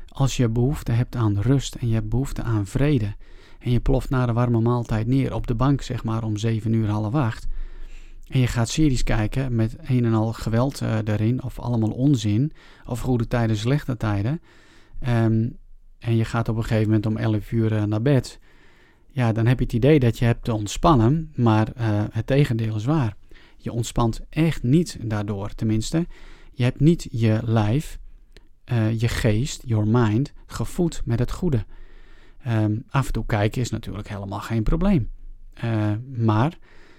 als 0.08 0.38
je 0.38 0.50
behoefte 0.50 0.92
hebt 0.92 1.16
aan 1.16 1.40
rust 1.40 1.76
en 1.76 1.88
je 1.88 1.94
hebt 1.94 2.10
behoefte 2.10 2.44
aan 2.44 2.66
vrede 2.66 3.16
en 3.60 3.72
je 3.72 3.80
ploft 3.80 4.10
na 4.10 4.26
de 4.26 4.34
warme 4.34 4.62
maaltijd 4.62 5.08
neer 5.08 5.34
op 5.34 5.48
de 5.48 5.56
bank 5.56 5.82
zeg 5.82 6.04
maar 6.04 6.24
om 6.24 6.38
7 6.38 6.74
uur 6.74 6.88
half 6.88 7.14
acht 7.14 7.48
en 8.28 8.40
je 8.40 8.48
gaat 8.48 8.70
series 8.70 9.04
kijken 9.04 9.56
met 9.56 9.76
een 9.82 10.06
en 10.06 10.14
al 10.14 10.34
geweld 10.34 10.82
uh, 10.82 10.98
erin 11.04 11.44
of 11.44 11.60
allemaal 11.60 11.92
onzin 11.92 12.52
of 12.86 13.00
goede 13.00 13.28
tijden, 13.28 13.56
slechte 13.58 13.98
tijden 13.98 14.42
um, 15.08 15.58
en 16.00 16.16
je 16.16 16.26
gaat 16.26 16.50
op 16.50 16.56
een 16.56 16.64
gegeven 16.64 16.86
moment 16.86 17.06
om 17.06 17.18
11 17.18 17.52
uur 17.52 17.72
uh, 17.72 17.84
naar 17.84 18.02
bed 18.02 18.40
ja, 19.12 19.32
dan 19.32 19.46
heb 19.46 19.58
je 19.60 19.64
het 19.64 19.74
idee 19.74 20.00
dat 20.00 20.20
je 20.20 20.26
hebt 20.26 20.44
te 20.44 20.54
ontspannen, 20.54 21.32
maar 21.36 21.68
uh, 21.78 22.04
het 22.12 22.28
tegendeel 22.28 22.76
is 22.76 22.86
waar. 22.86 23.16
Je 23.58 23.72
ontspant 23.72 24.22
echt 24.30 24.64
niet 24.64 24.98
daardoor, 25.02 25.50
tenminste. 25.50 26.08
Je 26.52 26.64
hebt 26.64 26.80
niet 26.80 27.08
je 27.12 27.40
lijf, 27.44 28.00
je 28.98 29.08
geest, 29.08 29.64
your 29.66 29.88
mind, 29.88 30.34
gevoed 30.46 31.02
met 31.06 31.20
het 31.20 31.32
goede. 31.32 31.66
Um, 32.48 32.84
af 32.90 33.08
en 33.08 33.14
toe 33.14 33.26
kijken 33.26 33.62
is 33.62 33.70
natuurlijk 33.70 34.10
helemaal 34.10 34.40
geen 34.40 34.64
probleem. 34.64 35.10
Uh, 35.64 35.92
maar 36.16 36.58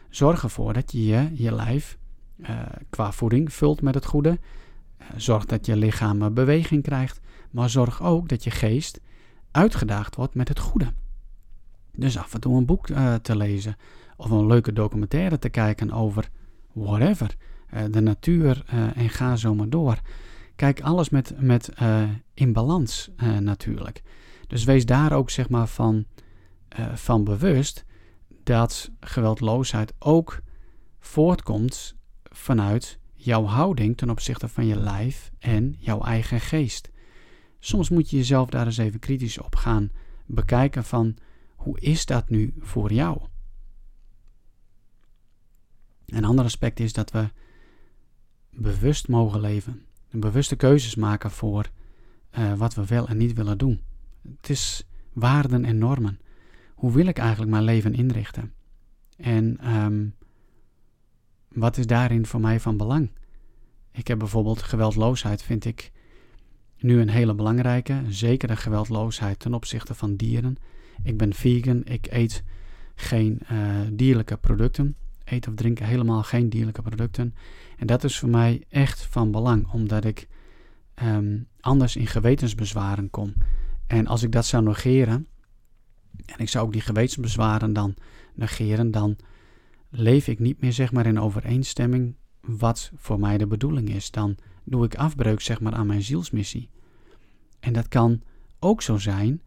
zorg 0.09 0.43
ervoor 0.43 0.73
dat 0.73 0.93
je 0.93 1.31
je, 1.33 1.55
lijf 1.55 1.99
qua 2.91 3.13
voeding 3.13 3.53
vult 3.53 3.83
met 3.83 3.95
het 3.95 4.05
goede. 4.05 4.39
zorg 5.17 5.45
dat 5.45 5.67
je 5.67 5.77
lichaam 5.77 6.35
beweging 6.35 6.83
krijgt. 6.83 7.21
Maar 7.51 7.71
zorg 7.71 8.03
ook 8.03 8.29
dat 8.29 8.45
je 8.45 8.51
geest 8.51 9.01
uitgedaagd 9.51 10.17
wordt 10.17 10.35
met 10.35 10.49
het 10.49 10.59
goede. 10.59 10.93
Dus 11.93 12.19
af 12.19 12.35
en 12.35 12.41
toe 12.41 12.57
een 12.57 12.67
boek 12.67 12.87
te 13.23 13.37
lezen 13.37 13.77
of 14.17 14.31
een 14.31 14.47
leuke 14.47 14.73
documentaire 14.73 15.39
te 15.39 15.49
kijken 15.49 15.91
over 15.91 16.31
whatever, 16.73 17.37
de 17.91 18.01
natuur 18.01 18.65
en 18.95 19.09
ga 19.09 19.37
zo 19.37 19.55
maar 19.55 19.69
door. 19.69 19.99
Kijk 20.57 20.81
alles 20.81 21.09
met, 21.09 21.35
met 21.39 21.73
in 22.35 22.53
balans 22.53 23.11
natuurlijk. 23.41 24.03
Dus 24.51 24.65
wees 24.65 24.87
daar 24.87 25.13
ook 25.13 25.31
zeg 25.31 25.49
maar 25.49 25.67
van, 25.67 26.05
van 26.95 27.25
bewust 27.25 27.85
dat 28.43 28.91
geweldloosheid 29.01 29.95
ook 29.99 30.41
voortkomt 30.99 31.97
vanuit 32.23 32.99
jouw 33.15 33.45
houding 33.45 33.97
ten 33.97 34.11
opzichte 34.11 34.49
van 34.49 34.67
je 34.67 34.77
lijf 34.77 35.31
en 35.39 35.77
jouw 35.79 36.01
eigen 36.01 36.41
geest. 36.41 36.91
Soms 37.59 37.89
moet 37.89 38.11
je 38.11 38.17
jezelf 38.17 38.49
daar 38.49 38.67
eens 38.67 38.77
even 38.77 39.01
kritisch 39.01 39.39
op 39.39 39.57
gaan 39.57 39.91
bekijken 40.27 40.85
van 40.85 41.17
hoe 41.55 41.81
is 41.81 42.07
dat 42.07 42.29
nu 42.29 42.55
voor 42.59 42.93
jou? 42.93 43.21
Een 46.07 46.25
ander 46.25 46.45
aspect 46.45 46.81
is 46.81 46.93
dat 46.93 47.11
we 47.11 47.29
bewust 48.51 49.09
mogen 49.09 49.41
leven. 49.41 49.83
Bewuste 50.11 50.57
keuzes 50.57 50.95
maken 50.95 51.31
voor 51.31 51.71
uh, 52.39 52.55
wat 52.55 52.75
we 52.75 52.87
wel 52.87 53.09
en 53.09 53.17
niet 53.17 53.33
willen 53.33 53.59
doen. 53.59 53.81
Het 54.37 54.51
is 54.51 54.87
waarden 55.13 55.65
en 55.65 55.79
normen. 55.79 56.21
Hoe 56.75 56.93
wil 56.93 57.07
ik 57.07 57.19
eigenlijk 57.19 57.51
mijn 57.51 57.63
leven 57.65 57.95
inrichten? 57.95 58.53
En 59.17 59.75
um, 59.75 60.15
wat 61.49 61.77
is 61.77 61.87
daarin 61.87 62.27
voor 62.27 62.41
mij 62.41 62.61
van 62.61 62.77
belang? 62.77 63.11
Ik 63.93 64.09
heb 64.09 64.19
bijvoorbeeld 64.19 64.63
geweldloosheid, 64.63 65.43
vind 65.43 65.65
ik 65.65 65.93
nu 66.79 67.01
een 67.01 67.09
hele 67.09 67.35
belangrijke. 67.35 68.03
Zeker 68.09 68.49
de 68.49 68.57
geweldloosheid 68.57 69.39
ten 69.39 69.55
opzichte 69.55 69.95
van 69.95 70.17
dieren. 70.17 70.57
Ik 71.03 71.17
ben 71.17 71.35
vegan, 71.35 71.85
ik 71.85 72.07
eet 72.11 72.45
geen 72.95 73.41
uh, 73.53 73.81
dierlijke 73.93 74.37
producten. 74.37 74.97
Eet 75.25 75.49
of 75.49 75.55
drink 75.55 75.79
helemaal 75.79 76.23
geen 76.23 76.49
dierlijke 76.49 76.83
producten. 76.83 77.35
En 77.77 77.87
dat 77.87 78.05
is 78.05 78.19
voor 78.19 78.29
mij 78.29 78.65
echt 78.69 79.03
van 79.03 79.31
belang, 79.31 79.73
omdat 79.73 80.05
ik 80.05 80.29
um, 81.03 81.47
anders 81.61 81.97
in 81.97 82.07
gewetensbezwaren 82.07 83.11
kom. 83.11 83.35
En 83.91 84.07
als 84.07 84.23
ik 84.23 84.33
dat 84.33 84.47
zou 84.47 84.65
negeren, 84.65 85.27
en 86.27 86.39
ik 86.39 86.49
zou 86.49 86.67
ook 86.67 86.73
die 86.73 86.81
gewetensbezwaren 86.81 87.73
dan 87.73 87.95
negeren, 88.35 88.91
dan 88.91 89.17
leef 89.89 90.29
ik 90.29 90.39
niet 90.39 90.61
meer 90.61 90.73
zeg 90.73 90.93
maar 90.93 91.07
in 91.07 91.21
overeenstemming 91.21 92.15
wat 92.41 92.91
voor 92.97 93.21
mij 93.21 93.39
de 93.39 93.47
bedoeling 93.47 93.89
is. 93.89 94.11
Dan 94.11 94.37
doe 94.65 94.85
ik 94.85 94.95
afbreuk 94.95 95.41
zeg 95.41 95.61
maar 95.61 95.73
aan 95.73 95.87
mijn 95.87 96.03
zielsmissie. 96.03 96.69
En 97.61 97.73
dat 97.73 97.89
kan 97.89 98.23
ook 98.59 98.83
zo 98.83 98.99
zijn 98.99 99.43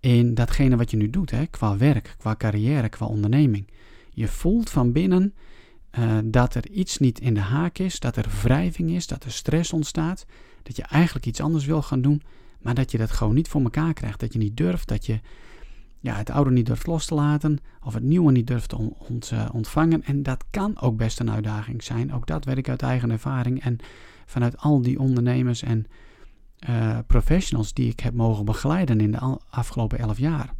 in 0.00 0.34
datgene 0.34 0.76
wat 0.76 0.90
je 0.90 0.96
nu 0.96 1.10
doet, 1.10 1.30
hè, 1.30 1.46
qua 1.46 1.76
werk, 1.76 2.14
qua 2.18 2.36
carrière, 2.36 2.88
qua 2.88 3.06
onderneming. 3.06 3.70
Je 4.10 4.28
voelt 4.28 4.70
van 4.70 4.92
binnen 4.92 5.34
uh, 5.98 6.18
dat 6.24 6.54
er 6.54 6.70
iets 6.70 6.98
niet 6.98 7.20
in 7.20 7.34
de 7.34 7.40
haak 7.40 7.78
is, 7.78 8.00
dat 8.00 8.16
er 8.16 8.28
wrijving 8.42 8.90
is, 8.90 9.06
dat 9.06 9.24
er 9.24 9.32
stress 9.32 9.72
ontstaat, 9.72 10.26
dat 10.62 10.76
je 10.76 10.82
eigenlijk 10.82 11.26
iets 11.26 11.40
anders 11.40 11.64
wil 11.64 11.82
gaan 11.82 12.02
doen, 12.02 12.22
maar 12.60 12.74
dat 12.74 12.90
je 12.90 12.98
dat 12.98 13.10
gewoon 13.10 13.34
niet 13.34 13.48
voor 13.48 13.62
elkaar 13.62 13.92
krijgt, 13.92 14.20
dat 14.20 14.32
je 14.32 14.38
niet 14.38 14.56
durft, 14.56 14.88
dat 14.88 15.06
je 15.06 15.20
ja, 16.00 16.14
het 16.14 16.30
oude 16.30 16.50
niet 16.50 16.66
durft 16.66 16.86
los 16.86 17.06
te 17.06 17.14
laten 17.14 17.58
of 17.84 17.94
het 17.94 18.02
nieuwe 18.02 18.32
niet 18.32 18.46
durft 18.46 18.72
ont, 18.72 19.30
uh, 19.32 19.48
ontvangen. 19.52 20.02
En 20.04 20.22
dat 20.22 20.44
kan 20.50 20.80
ook 20.80 20.96
best 20.96 21.20
een 21.20 21.30
uitdaging 21.30 21.82
zijn. 21.82 22.12
Ook 22.12 22.26
dat 22.26 22.44
weet 22.44 22.56
ik 22.56 22.68
uit 22.68 22.82
eigen 22.82 23.10
ervaring 23.10 23.62
en 23.62 23.76
vanuit 24.26 24.56
al 24.56 24.82
die 24.82 24.98
ondernemers 24.98 25.62
en 25.62 25.86
uh, 26.68 26.98
professionals 27.06 27.72
die 27.72 27.90
ik 27.90 28.00
heb 28.00 28.14
mogen 28.14 28.44
begeleiden 28.44 29.00
in 29.00 29.10
de 29.10 29.38
afgelopen 29.50 29.98
elf 29.98 30.18
jaar. 30.18 30.54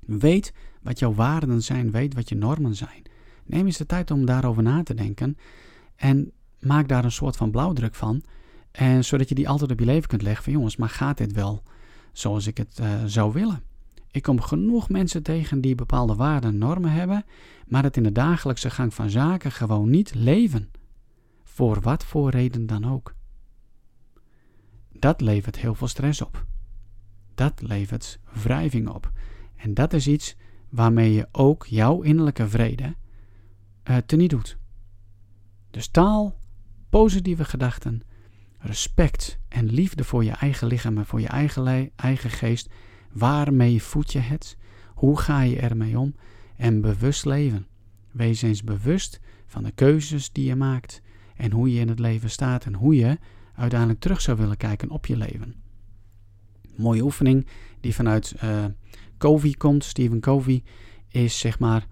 Weet 0.00 0.52
wat 0.82 0.98
jouw 0.98 1.14
waarden 1.14 1.62
zijn, 1.62 1.90
weet 1.90 2.14
wat 2.14 2.28
je 2.28 2.34
normen 2.34 2.74
zijn. 2.74 3.02
Neem 3.44 3.66
eens 3.66 3.76
de 3.76 3.86
tijd 3.86 4.10
om 4.10 4.26
daarover 4.26 4.62
na 4.62 4.82
te 4.82 4.94
denken 4.94 5.36
en 5.96 6.32
maak 6.60 6.88
daar 6.88 7.04
een 7.04 7.12
soort 7.12 7.36
van 7.36 7.50
blauwdruk 7.50 7.94
van. 7.94 8.22
En 8.76 9.04
zodat 9.04 9.28
je 9.28 9.34
die 9.34 9.48
altijd 9.48 9.70
op 9.70 9.78
je 9.78 9.84
leven 9.84 10.08
kunt 10.08 10.22
leggen 10.22 10.44
van 10.44 10.52
jongens, 10.52 10.76
maar 10.76 10.88
gaat 10.88 11.18
dit 11.18 11.32
wel 11.32 11.62
zoals 12.12 12.46
ik 12.46 12.56
het 12.56 12.78
uh, 12.80 13.04
zou 13.04 13.32
willen? 13.32 13.62
Ik 14.10 14.22
kom 14.22 14.40
genoeg 14.40 14.88
mensen 14.88 15.22
tegen 15.22 15.60
die 15.60 15.74
bepaalde 15.74 16.14
waarden 16.14 16.50
en 16.50 16.58
normen 16.58 16.92
hebben, 16.92 17.24
maar 17.66 17.82
het 17.82 17.96
in 17.96 18.02
de 18.02 18.12
dagelijkse 18.12 18.70
gang 18.70 18.94
van 18.94 19.10
zaken 19.10 19.52
gewoon 19.52 19.90
niet 19.90 20.14
leven. 20.14 20.70
Voor 21.44 21.80
wat 21.80 22.04
voor 22.04 22.30
reden 22.30 22.66
dan 22.66 22.84
ook. 22.84 23.14
Dat 24.92 25.20
levert 25.20 25.56
heel 25.56 25.74
veel 25.74 25.88
stress 25.88 26.22
op. 26.22 26.46
Dat 27.34 27.62
levert 27.62 28.18
wrijving 28.42 28.88
op. 28.88 29.10
En 29.56 29.74
dat 29.74 29.92
is 29.92 30.06
iets 30.06 30.36
waarmee 30.68 31.12
je 31.12 31.28
ook 31.32 31.66
jouw 31.66 32.00
innerlijke 32.02 32.48
vrede 32.48 32.94
uh, 33.84 33.96
teniet 33.96 34.30
doet. 34.30 34.58
Dus 35.70 35.88
taal, 35.88 36.38
positieve 36.90 37.44
gedachten, 37.44 38.02
respect 38.66 39.38
en 39.48 39.66
liefde 39.66 40.04
voor 40.04 40.24
je 40.24 40.30
eigen 40.30 40.66
lichaam 40.66 40.98
en 40.98 41.06
voor 41.06 41.20
je 41.20 41.28
eigen, 41.28 41.90
eigen 41.96 42.30
geest. 42.30 42.70
Waarmee 43.12 43.82
voed 43.82 44.12
je 44.12 44.18
het? 44.18 44.56
Hoe 44.94 45.18
ga 45.18 45.40
je 45.40 45.60
ermee 45.60 45.98
om? 45.98 46.14
En 46.56 46.80
bewust 46.80 47.24
leven. 47.24 47.66
Wees 48.10 48.42
eens 48.42 48.64
bewust 48.64 49.20
van 49.46 49.62
de 49.62 49.70
keuzes 49.70 50.32
die 50.32 50.44
je 50.44 50.56
maakt 50.56 51.02
en 51.36 51.52
hoe 51.52 51.72
je 51.72 51.80
in 51.80 51.88
het 51.88 51.98
leven 51.98 52.30
staat 52.30 52.64
en 52.64 52.74
hoe 52.74 52.96
je 52.96 53.18
uiteindelijk 53.54 54.00
terug 54.00 54.20
zou 54.20 54.36
willen 54.36 54.56
kijken 54.56 54.90
op 54.90 55.06
je 55.06 55.16
leven. 55.16 55.54
mooie 56.76 57.02
oefening 57.02 57.46
die 57.80 57.94
vanuit 57.94 58.34
uh, 58.44 58.64
Covey 59.18 59.54
komt, 59.58 59.84
Stephen 59.84 60.20
Covey, 60.20 60.62
is 61.08 61.38
zeg 61.38 61.58
maar, 61.58 61.86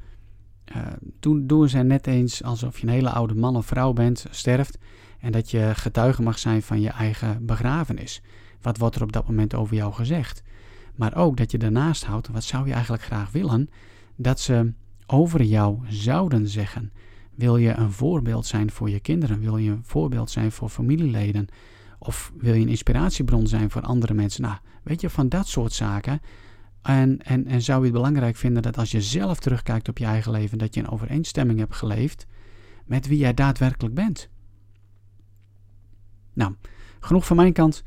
uh, 0.77 0.87
doe, 1.21 1.47
doe 1.47 1.83
net 1.83 2.07
eens 2.07 2.43
alsof 2.43 2.79
je 2.79 2.87
een 2.87 2.93
hele 2.93 3.11
oude 3.11 3.35
man 3.35 3.57
of 3.57 3.67
vrouw 3.67 3.93
bent, 3.93 4.27
sterft, 4.31 4.79
en 5.25 5.33
dat 5.33 5.51
je 5.51 5.71
getuige 5.75 6.23
mag 6.23 6.39
zijn 6.39 6.63
van 6.63 6.81
je 6.81 6.89
eigen 6.89 7.47
begrafenis. 7.47 8.23
Wat 8.61 8.79
wordt 8.79 8.97
er 8.97 9.03
op 9.03 9.13
dat 9.13 9.27
moment 9.27 9.55
over 9.55 9.77
jou 9.77 9.93
gezegd? 9.93 10.43
Maar 10.95 11.17
ook 11.17 11.37
dat 11.37 11.51
je 11.51 11.59
daarnaast 11.59 12.05
houdt, 12.05 12.29
wat 12.29 12.45
zou 12.45 12.67
je 12.67 12.73
eigenlijk 12.73 13.03
graag 13.03 13.31
willen, 13.31 13.69
dat 14.17 14.41
ze 14.41 14.73
over 15.07 15.43
jou 15.43 15.79
zouden 15.89 16.49
zeggen. 16.49 16.93
Wil 17.35 17.57
je 17.57 17.73
een 17.73 17.93
voorbeeld 17.93 18.47
zijn 18.47 18.71
voor 18.71 18.91
je 18.91 19.01
kinderen? 19.01 19.41
Wil 19.41 19.57
je 19.57 19.71
een 19.71 19.85
voorbeeld 19.85 20.31
zijn 20.31 20.53
voor 20.53 20.69
familieleden? 20.69 21.47
Of 21.99 22.33
wil 22.37 22.55
je 22.55 22.61
een 22.61 22.69
inspiratiebron 22.69 23.47
zijn 23.47 23.71
voor 23.71 23.83
andere 23.83 24.15
mensen? 24.15 24.43
Nou, 24.43 24.57
weet 24.83 25.01
je, 25.01 25.11
van 25.11 25.29
dat 25.29 25.49
soort 25.49 25.73
zaken. 25.73 26.21
En, 26.83 27.19
en, 27.23 27.47
en 27.47 27.63
zou 27.63 27.79
je 27.79 27.85
het 27.85 27.95
belangrijk 27.95 28.37
vinden 28.37 28.63
dat 28.63 28.79
als 28.79 28.91
je 28.91 29.03
zelf 29.03 29.39
terugkijkt 29.39 29.89
op 29.89 29.99
je 29.99 30.05
eigen 30.05 30.33
leven, 30.33 30.59
dat 30.59 30.75
je 30.75 30.81
een 30.81 30.91
overeenstemming 30.91 31.59
hebt 31.59 31.75
geleefd 31.75 32.27
met 32.85 33.07
wie 33.07 33.19
jij 33.19 33.35
daadwerkelijk 33.35 33.95
bent? 33.95 34.29
Nou, 36.35 36.55
genoeg 37.01 37.27
van 37.27 37.37
mijn 37.37 37.53
kant. 37.53 37.83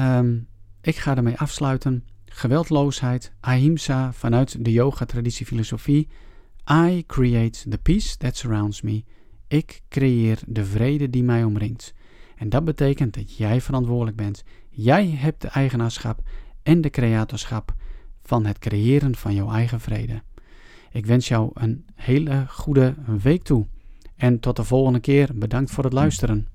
Um, 0.00 0.48
ik 0.80 0.96
ga 0.96 1.16
ermee 1.16 1.38
afsluiten. 1.38 2.04
Geweldloosheid, 2.24 3.32
ahimsa 3.40 4.12
vanuit 4.12 4.64
de 4.64 4.72
yoga-traditie 4.72 5.46
filosofie. 5.46 6.08
I 6.70 7.04
create 7.06 7.68
the 7.68 7.78
peace 7.78 8.16
that 8.16 8.36
surrounds 8.36 8.82
me. 8.82 9.04
Ik 9.48 9.82
creëer 9.88 10.38
de 10.46 10.64
vrede 10.64 11.10
die 11.10 11.22
mij 11.22 11.44
omringt. 11.44 11.94
En 12.36 12.48
dat 12.48 12.64
betekent 12.64 13.14
dat 13.14 13.36
jij 13.36 13.60
verantwoordelijk 13.60 14.16
bent. 14.16 14.44
Jij 14.70 15.08
hebt 15.08 15.42
de 15.42 15.48
eigenaarschap 15.48 16.22
en 16.62 16.80
de 16.80 16.90
creatorschap 16.90 17.74
van 18.22 18.46
het 18.46 18.58
creëren 18.58 19.16
van 19.16 19.34
jouw 19.34 19.50
eigen 19.50 19.80
vrede. 19.80 20.22
Ik 20.90 21.06
wens 21.06 21.28
jou 21.28 21.50
een 21.54 21.84
hele 21.94 22.44
goede 22.48 22.94
week 23.22 23.42
toe. 23.42 23.66
En 24.16 24.40
tot 24.40 24.56
de 24.56 24.64
volgende 24.64 25.00
keer. 25.00 25.30
Bedankt 25.34 25.70
voor 25.70 25.84
het 25.84 25.92
luisteren. 25.92 26.46